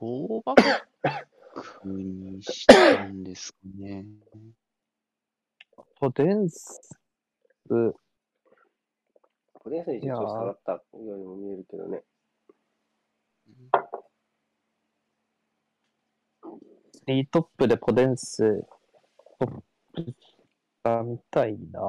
[0.00, 0.62] ォーバック？
[1.54, 4.06] クにしたんですかね。
[5.98, 6.80] ポテンス、
[7.70, 7.92] え。
[9.54, 12.02] ポテンスにいやー調子下がったようにも見えるけどね。
[17.06, 17.26] リー。
[17.30, 18.66] トップでポデンス、
[19.38, 19.62] トッ
[19.94, 20.14] プ
[20.84, 21.80] が見たいな。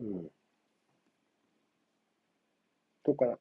[0.00, 0.30] うん。
[3.04, 3.38] どうかな。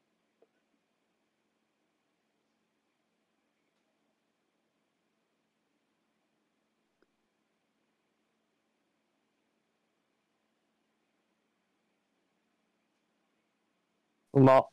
[14.33, 14.53] うま。
[14.57, 14.67] あ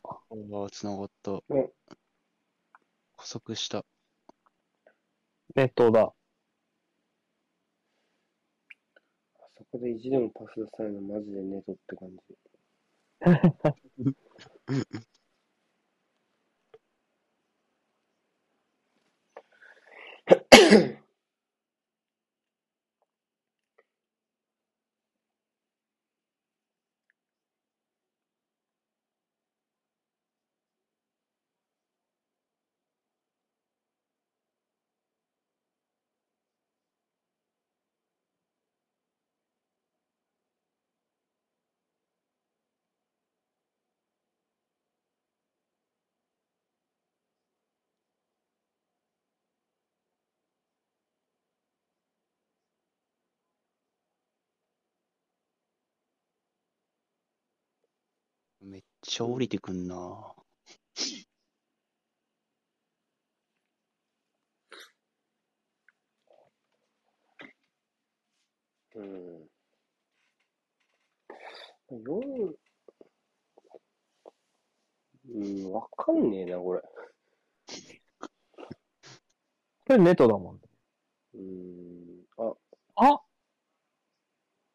[0.65, 1.31] あ、つながった。
[1.49, 1.71] うん
[3.17, 3.85] 加速した。
[5.55, 6.13] ネットだ。
[9.39, 12.21] あそこで意地でもパス出さないのマジでネトって感じ。
[58.65, 59.95] めっちゃ降りてくんな。
[68.95, 69.49] うん。
[71.89, 72.55] 4、
[75.29, 76.81] うん、わかんねえな、これ。
[79.87, 80.61] これネットだもん。
[81.35, 82.53] うん、あ、
[82.95, 83.21] あ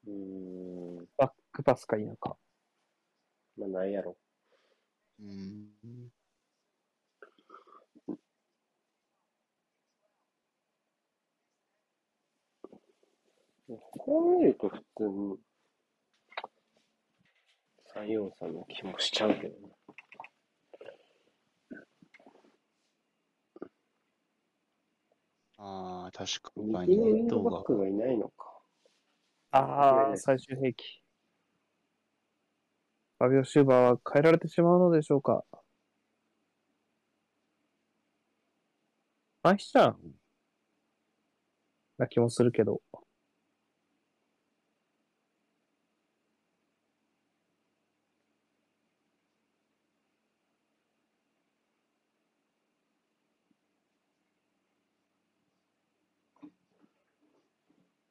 [0.07, 2.37] うん、バックパスか否か。
[3.61, 4.17] まあ、ないやろ。
[5.21, 6.11] うん。
[13.69, 15.39] こう見ると普通に、
[17.95, 19.75] 343の気もしちゃうけどね。
[25.59, 27.65] ああ、確か右にネットのウィングバッが。
[27.65, 28.47] クがいないのか。
[29.53, 31.00] ああ、最終兵器。
[33.21, 35.45] ファビオ・シューバーは変えられてしまうのでしょうか？
[39.43, 39.97] アイシちゃん
[41.99, 42.81] な気もするけど。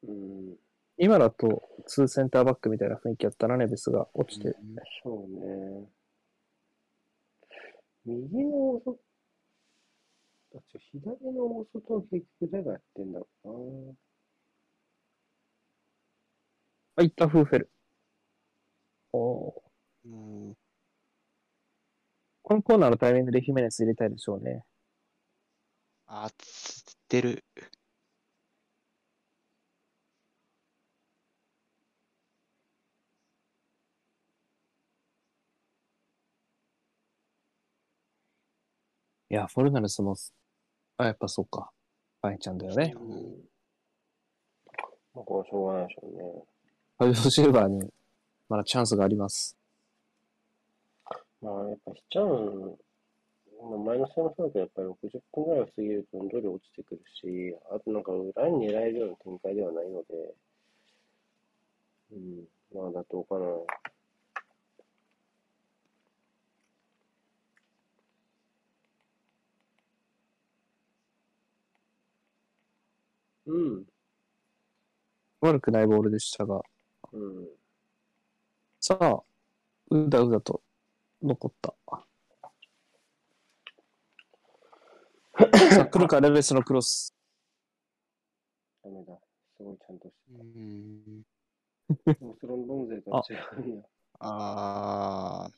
[0.04, 0.56] うん、
[1.10, 4.56] 今だと2センターバックみたいな雰囲気やったらネベスが落ちて。
[5.04, 5.90] そうね。
[8.06, 9.00] 右の大外、
[10.54, 13.96] あ、ちょ、左の大外を結局誰がやってんだろう
[16.98, 17.72] あ、いったフーフェル。
[19.12, 19.54] おー
[20.06, 20.10] う
[20.52, 20.56] ん
[22.44, 24.64] このコーナーのタイミングでヒメネス入れたいでしょうね。
[26.06, 27.44] あー、つってる。
[39.32, 40.16] いや、フォルナルスも、
[40.98, 41.70] あ、やっぱそうか。
[42.22, 42.94] バイちゃんだよね。
[42.96, 43.00] な。
[43.00, 43.50] うん。
[45.14, 46.44] まあ、これはしょうがないでしょうね。
[46.98, 47.94] ファビオ・シルバーに
[48.50, 49.56] まだチャンスがあります。
[51.42, 52.78] まあ、やっぱヒチャン、
[53.62, 60.34] まあ、前の戦もそうだけど、やっぱり60分ぐらいを過ぎると、どんどり落ちてくるし、あとなんか裏に狙えるような展開ではないので、
[62.14, 63.46] うん、まあ、妥当かな。
[73.50, 73.86] うん、
[75.42, 76.62] 悪くないボールでしたが。
[77.12, 77.50] うん。
[78.82, 79.24] さあ、
[79.92, 80.62] うだうだと
[81.24, 81.76] 残った。
[85.72, 87.16] さあ、来るか、レベスのクロス。
[88.84, 89.18] ダメだ。
[89.56, 91.24] すごいちゃんとしてうん。
[92.20, 92.26] た。
[92.26, 93.84] オスロンドン勢とは違うんや。
[94.20, 95.50] あ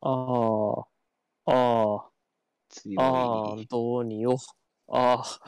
[0.00, 0.80] ああ、
[1.46, 2.10] ああ、
[2.68, 4.36] 強ああい。、どうによ。
[4.88, 5.40] ああ、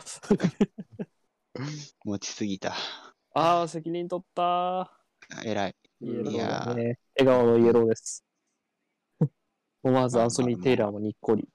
[2.05, 2.75] 持ちすぎた。
[3.35, 4.91] ああ、責任取った。
[5.45, 5.77] 偉い。
[6.01, 6.99] イエローいやだね。
[7.19, 8.25] 笑顔のイエローです。
[9.83, 11.49] 思わずまあアンソニー・テイラーもにっこり。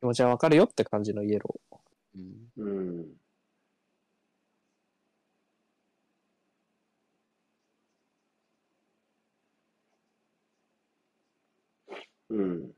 [0.00, 1.78] 気持ちはわかるよって感じのイエロー。
[2.14, 3.19] うん、うん。
[12.30, 12.72] うん。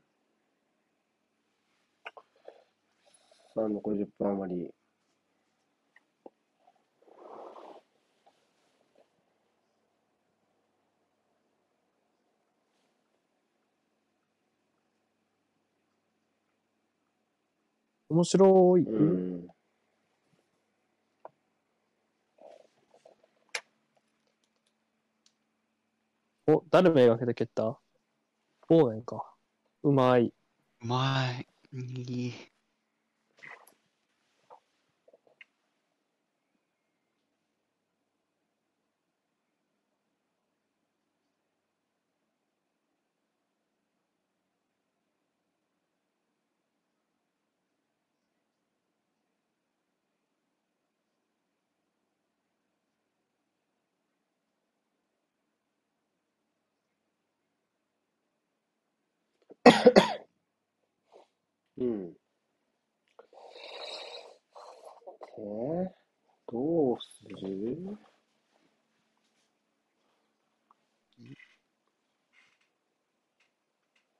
[3.53, 4.73] さあ、残り10分余り。
[18.09, 18.83] 面白い。
[18.83, 19.47] うん。
[26.47, 27.79] お、誰めがけて蹴った？
[28.67, 29.32] ボーネンか。
[29.83, 30.33] うまい。
[30.81, 31.47] うまい。
[31.73, 32.52] いい。
[61.77, 62.13] うん。
[62.13, 62.19] で、
[66.51, 67.97] どうする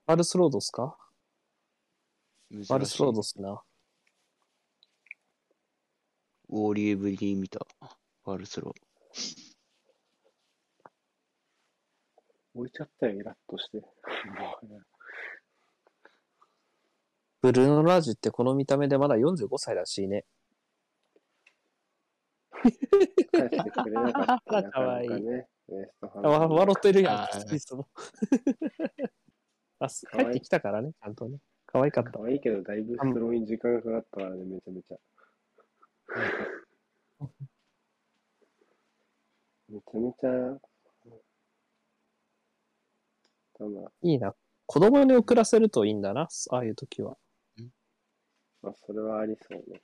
[0.06, 0.98] バルスロードっすか？
[2.52, 3.64] 珍バルスロードっすな。
[6.50, 7.66] ウォーリエブリー見た。
[8.26, 8.82] バルスロー。
[12.56, 13.78] 置いちゃったよ、イラッとして。
[13.80, 13.86] も
[14.64, 14.93] う
[17.44, 20.24] ブルーノ・ラージってこの見た目でまだ45歳らしいね。
[22.54, 22.78] 返し
[23.64, 25.50] てくれなかったなかわいいかなかね。
[26.24, 27.90] わ笑ってるやん あ、ースイスも。
[29.80, 31.40] あ、帰ってきたからね、ちゃんとね。
[31.66, 32.24] 可愛かった可。
[32.24, 34.98] 愛いけど、だいぶスローに時間がかかったからね、めちゃめちゃ。
[39.68, 40.62] めちゃめちゃ、
[44.02, 44.34] いいな。
[44.66, 47.18] 子供に送らせるといいんだな、ああいう時は。
[48.64, 49.82] まあ、それはありそうね。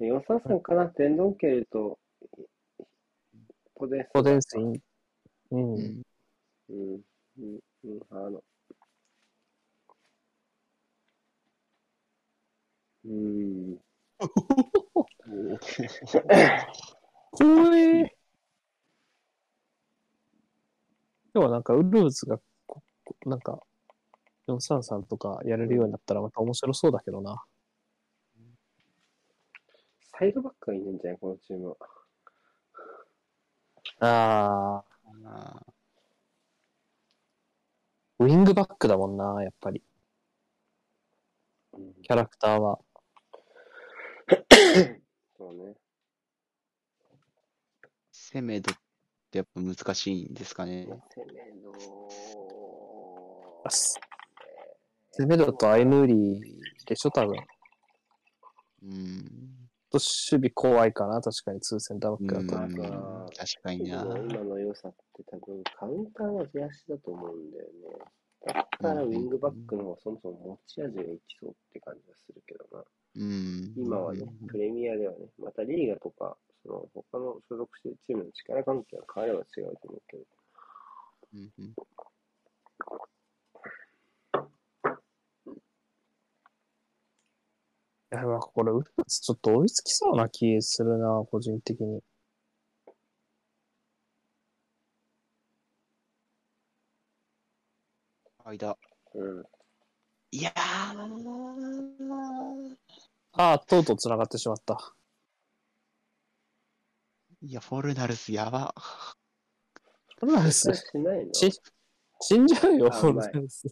[0.00, 1.98] 433かな、デンドンケルと、
[3.74, 4.08] ポデンス。
[4.12, 4.80] ポデンスイン。
[5.52, 5.74] うん。
[5.74, 6.02] うん。
[6.68, 7.00] うん、
[7.38, 8.42] うん、うん、あの、
[13.04, 13.78] うん、
[17.32, 18.16] 怖え。
[21.34, 22.38] 今日はなんかウルーズが
[23.26, 23.60] なんか、
[24.46, 27.42] 433とかやれるようになったらまた面白そうだけどな。
[30.18, 31.18] サイドバックがいないんじゃない？
[31.18, 31.76] このチームは。
[34.00, 34.84] あ
[35.24, 35.66] あ、あ
[38.18, 39.82] ウィングバックだもんな、やっぱり。
[41.74, 42.78] うん、キャラクターは。
[45.36, 45.74] そうね。
[48.10, 48.76] セメドっ
[49.30, 50.86] てやっぱ難しいんですかね。
[51.14, 51.72] セメド
[55.12, 57.36] セメドとアイヌーリーでしょ、多分。
[58.82, 59.65] うん。
[59.98, 62.62] と守備怖いかな、確かに、ツーセンターバックだと。
[62.62, 64.02] うん確かにな。
[64.02, 67.70] 今の良さって多分カウンターの出足だと思うんだよね。
[68.46, 72.84] だったらウィングバックの方がそもそも持ち味がいきそうって感じがするけどな。
[73.16, 73.74] うん。
[73.76, 80.24] 今はね、プレミアではね、またリーガとか、その他の所属しているチームの力関係が変われば違うと思うけど。
[81.34, 81.74] うんうん
[88.05, 92.02] いや、なんかこれ、ウルーズちょっと追いつきそうな気するな、個人的に。
[98.44, 98.76] 間。
[99.14, 99.44] うん。
[100.30, 100.56] いやー。
[103.32, 104.94] ああ、とうとう繋がってしまった。
[107.42, 108.74] いや、フォルナルスやば。
[110.18, 110.72] フォルナルス、
[112.20, 113.66] 死んじゃうよ、あフォルナルス。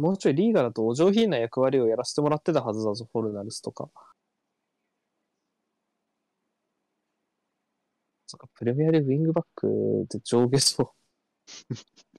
[0.00, 3.90] もうちょいリーガだとお上品な役割をやらせてもらってたはずだぞ、フォルナルスとか。
[8.26, 10.94] そっか、プレミアでウィングバックって上下そ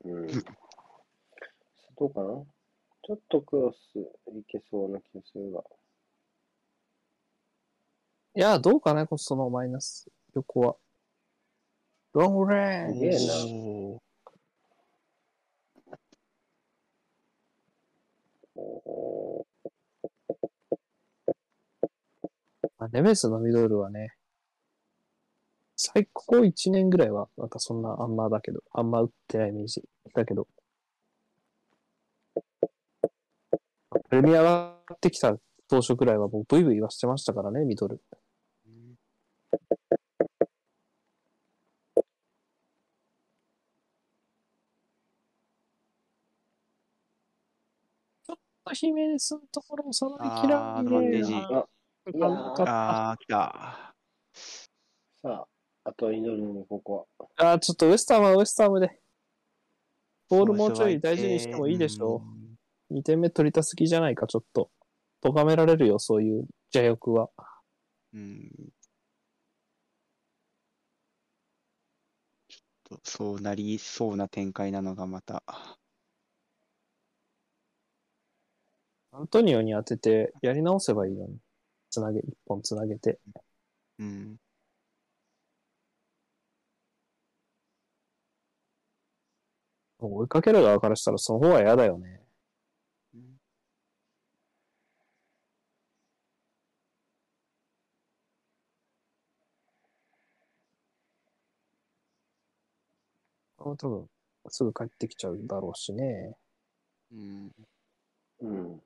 [0.03, 0.27] うん。
[0.27, 2.43] どうかな？
[3.03, 5.59] ちょっとクロスいけそうな気がするが。
[5.59, 5.63] う。
[8.35, 10.75] いや、どうかな、そのマイナス横は。
[12.13, 14.01] ロングレンすげえなおー
[18.53, 19.45] お
[22.81, 24.15] あネメスのミドルはね、
[25.75, 29.83] 最高1年ぐらいは、なんかそんなあんまだけど、あんま打ってないイメージ
[30.15, 30.47] だけど、
[34.09, 35.37] プレミアがってきた
[35.69, 38.01] 当初ぐらいはもうブイブイ言わしてましたからね、ミドル。
[48.73, 50.83] ヒメネスのところをさばききらんあ
[52.07, 53.93] いやーあー、来た。
[55.21, 55.47] さあ、
[55.83, 57.27] あとは祈るね、ここは。
[57.37, 58.99] あー、ちょっとウエスタンはウエスタンで。
[60.27, 62.23] ボールもうちょい大事にしてもいいでしょ
[62.89, 62.93] う。
[62.95, 64.71] 2点目取りたすぎじゃないか、ちょっと。
[65.21, 67.29] 咎められるよ、そういう邪欲は。
[68.13, 68.49] うん。
[72.47, 75.43] ちょっと、そうなりそうな展開なのがまた。
[79.11, 81.37] アントニオに当ててやり直せばいいのに。
[81.91, 83.19] つなげ、一本つなげて。
[83.99, 84.37] うん。
[89.99, 92.21] 追いかける側からしたらその方が嫌だよね。
[103.59, 104.09] あ多分、
[104.49, 106.35] すぐ帰ってきちゃうだろうしね。
[107.11, 107.51] うん。
[108.41, 108.81] うん。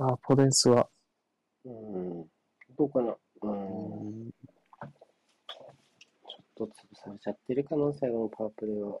[0.00, 0.88] あ、ポデンスは、
[1.64, 2.26] うん。
[2.78, 3.12] どうかな。
[3.12, 3.18] う。
[3.42, 4.30] うんん
[6.26, 8.98] ちょっと潰されちゃってる可能性のパワープレイは。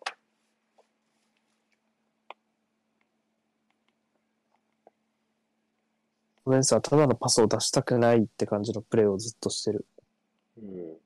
[6.44, 9.86] ポデンスはただのパスを出したくないって感じのプレーをずっとしてる。
[10.58, 10.96] うん。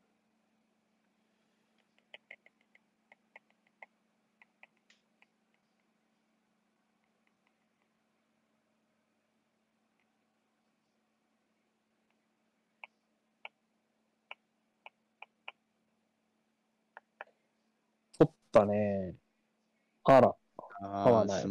[18.18, 19.16] 取ったね。
[20.04, 20.28] あら。
[20.28, 20.36] あ
[20.80, 21.44] あ、合わない。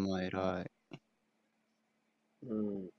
[2.46, 2.90] うん。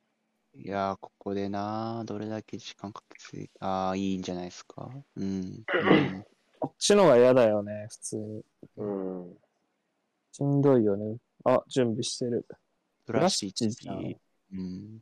[0.56, 3.02] いやー、ここでなー、どれだけ時間か
[3.32, 4.90] けて、ああ、いいんじゃないですか？
[5.16, 5.24] うん。
[5.24, 6.24] うん
[6.60, 8.44] こっちのが嫌だよね、普通に。
[8.76, 9.38] うん。
[10.32, 11.18] しんどいよね。
[11.44, 12.46] あ、準備してる。
[13.04, 14.18] プラスプラスチじゃん1。
[14.52, 15.00] うん。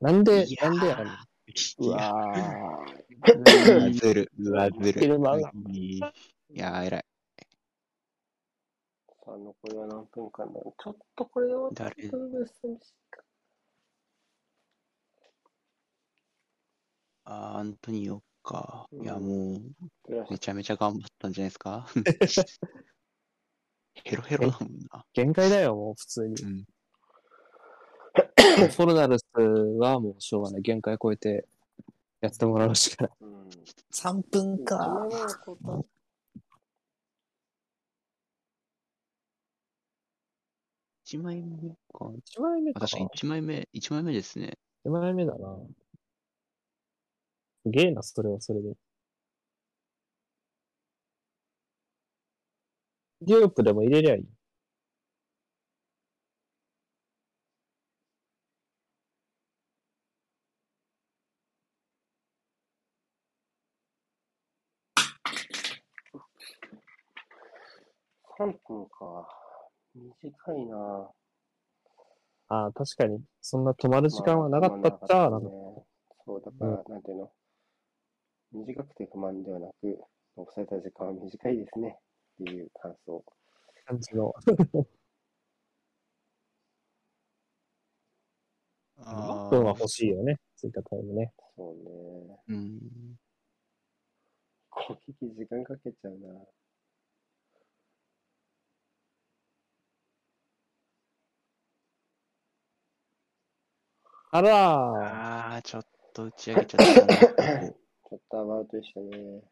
[0.00, 1.18] なんでなんでやねん。
[1.78, 2.14] うわ
[3.36, 5.04] うわずる、うわずる。
[5.04, 7.04] いやー、偉い。
[9.24, 10.82] さあ、残りは何分間だろう。
[10.82, 13.22] ちょっとこれで終わった誰ら寂しいか。
[17.24, 18.86] あーアントニオか。
[18.92, 19.60] いや、うんもう、
[20.04, 21.86] プラスめちゃめちゃ頑張ったんじゃないですか？
[24.04, 25.04] ヘロヘロだもんな。
[25.14, 26.34] 限界だよ、もう普通に。
[26.42, 26.64] うん。
[28.70, 30.62] フォルダルスはもうしょうがない。
[30.62, 31.48] 限界超えて
[32.20, 33.16] やってもらうしかない。
[33.20, 33.48] うん。
[33.92, 34.76] 3分か。
[35.10, 35.86] 今のこと
[41.06, 42.10] 1枚目か。
[42.16, 42.78] 1枚目か。
[42.78, 44.58] あ確かに1枚目、1枚目ですね。
[44.84, 45.58] 1枚目だな。
[47.64, 48.74] すげえな、それはそれで。
[53.22, 54.34] ディオップでも入れりゃいい。
[68.38, 69.43] 3分か。
[69.94, 71.10] 短いな。
[72.48, 73.22] ああ、確かに。
[73.40, 75.46] そんな止まる時間はなかったっちゃ、まあね。
[76.26, 77.30] そう、だから、なんていうの？
[78.52, 80.00] 短くて不満ではなく、
[80.36, 81.98] 残された時間は短いですね。
[82.42, 83.24] っていう感想。
[83.86, 84.32] 感じの。
[89.06, 90.38] あ6分は欲しいよね。
[90.56, 91.32] 追加タイムね。
[91.56, 92.38] そうね。
[92.48, 93.18] うん。
[94.70, 96.28] 攻撃時間かけちゃうな。
[104.34, 104.52] あらー。
[104.52, 106.94] ああ、ちょっと打ち上げちゃった
[107.70, 109.44] ちょっとアバウトでしたね。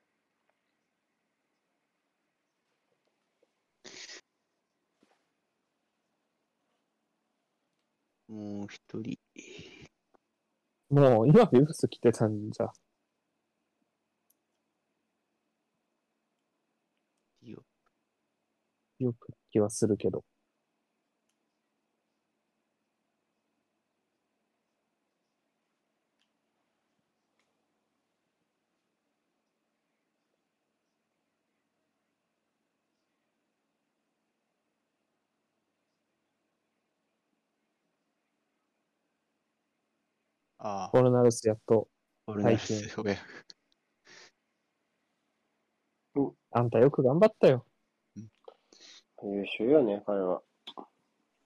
[8.28, 9.18] もう一人。
[10.90, 12.72] もう今ビブス来てたんじゃ。
[17.42, 17.62] いいよ
[19.00, 20.24] よく気はするけど。
[40.64, 41.89] ああ、ボルナルスやっと、
[42.28, 43.18] オルナル最ス、親
[46.52, 47.66] あんたよく頑張ったよ。
[49.24, 50.40] 優秀よね、彼は。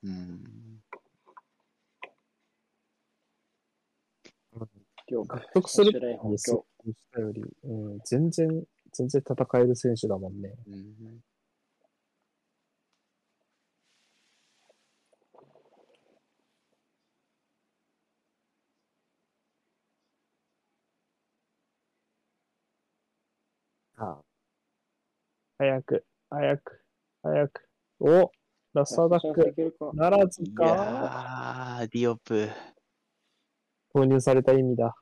[0.03, 0.83] うん。
[5.09, 5.99] 今獲得する
[7.13, 10.53] たより、うん、全然、全然戦える選手だもんね。
[10.67, 11.21] うん
[23.97, 24.21] あ
[25.59, 26.85] 早く、早く、
[27.23, 27.69] 早く。
[28.01, 28.31] お
[28.75, 32.51] ラストアタックならずいかやー、ディオプ。
[33.95, 34.95] 投入された意味だ。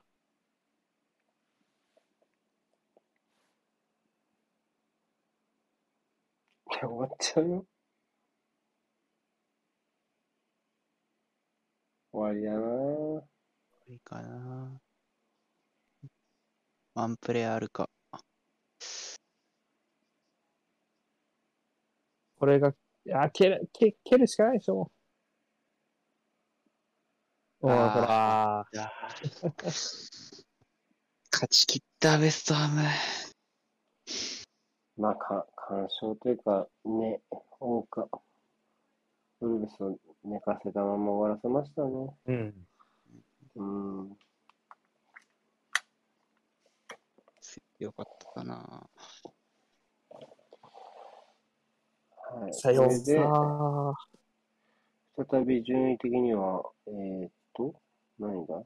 [6.81, 7.65] 終わっちゃうよ。
[12.13, 13.21] 終わりだなぁ。
[13.87, 14.79] いいかな。
[16.93, 17.89] ワンプレーあるか。
[22.37, 22.73] これが、い
[23.05, 24.91] や、蹴る、蹴蹴るしかないでしょ。
[27.61, 28.67] おー、ほら。
[28.73, 30.25] いやー
[31.31, 32.81] 勝ち切った、ベストハム。
[34.97, 37.21] まあ、か、干渉というか、ね、
[37.59, 38.07] 多か、
[39.41, 42.15] ウルブスを寝かせたまま終わらせましたね。
[42.27, 42.67] うん。
[43.55, 43.63] う
[44.03, 44.17] ん。
[47.79, 48.89] よかったかな。
[52.35, 52.53] はい。
[52.53, 53.93] さようそれで、な
[55.17, 57.73] 再び順位的には、えーっと、
[58.19, 58.63] 何だ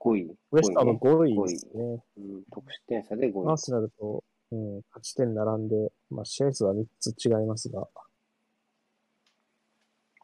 [0.00, 0.36] ?5 位。
[0.52, 2.04] ウエスタンの5位ね5位ですね。
[2.18, 3.56] うん、得失点差で5位アー。
[3.56, 7.88] セナルと、うん、勝ち点並んで、まあ、試合数は3つ違いますが、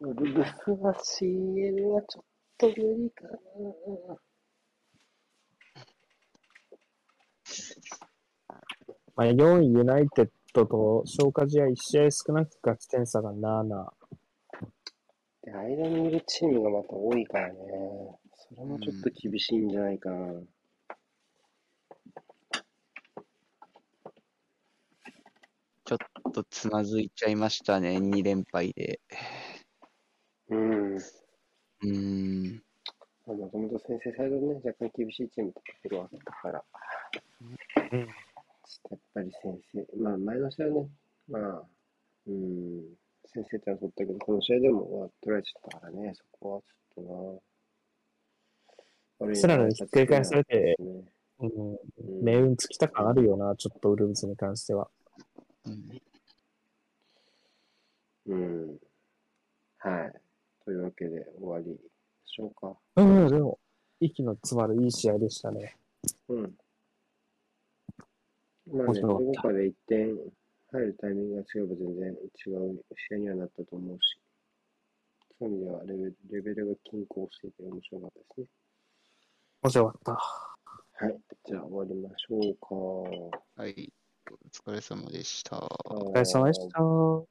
[0.01, 2.23] ウルブスは CL はちょっ
[2.57, 4.28] と無理かな。
[9.15, 13.93] まあ、4位ユナイテッドと消化試合1試合少なく勝ち点差が7。
[15.43, 17.59] で、間にいるチームがまた多いからね。
[18.35, 20.41] それもちょっと厳しいんじゃないかな。
[25.85, 28.99] ちょっとつまずいちゃいましたね、2連敗で。
[30.49, 30.95] うん。
[30.95, 32.63] うーん。
[33.25, 36.63] もともと先制サイドね、若干厳しいチームところはあったから。
[37.91, 37.99] うん。
[37.99, 38.07] やっ
[39.13, 40.89] ぱり先制、まあ前の試合ね、
[41.27, 41.63] まあ、
[42.27, 42.83] うん、
[43.25, 47.19] 先制点は取ったけど、この試合でも、まあ、取られちゃったからね、そこはちょっとな。
[49.27, 51.07] 悪いセラにひっくり返されてうん、
[51.39, 51.79] うん。
[52.23, 54.89] 命運尽きた感あるよな、ちょっとウルブズに関しては。
[55.65, 56.01] うん。
[58.27, 58.77] うん。
[59.79, 60.13] はい。
[60.65, 61.71] というわけで終わりで
[62.25, 62.77] しょうか。
[62.95, 63.59] うん、でも、
[63.99, 65.77] 息の詰まるいい試合でしたね。
[66.27, 66.57] うん。
[68.71, 70.15] まあね、どこかで1点
[70.71, 74.19] 入るタイミングが違えば全然違う試合にはなったと思うし、
[75.39, 78.47] そういう意味ではレベルレベルが均衡していて面白かったですね。
[79.63, 80.11] 面白かった。
[81.05, 81.19] はい。
[81.45, 82.55] じゃあ終わりましょう
[83.55, 83.61] か。
[83.61, 83.93] はい。
[84.31, 85.57] お疲れ様でした。
[85.85, 87.29] おお疲れ様でした。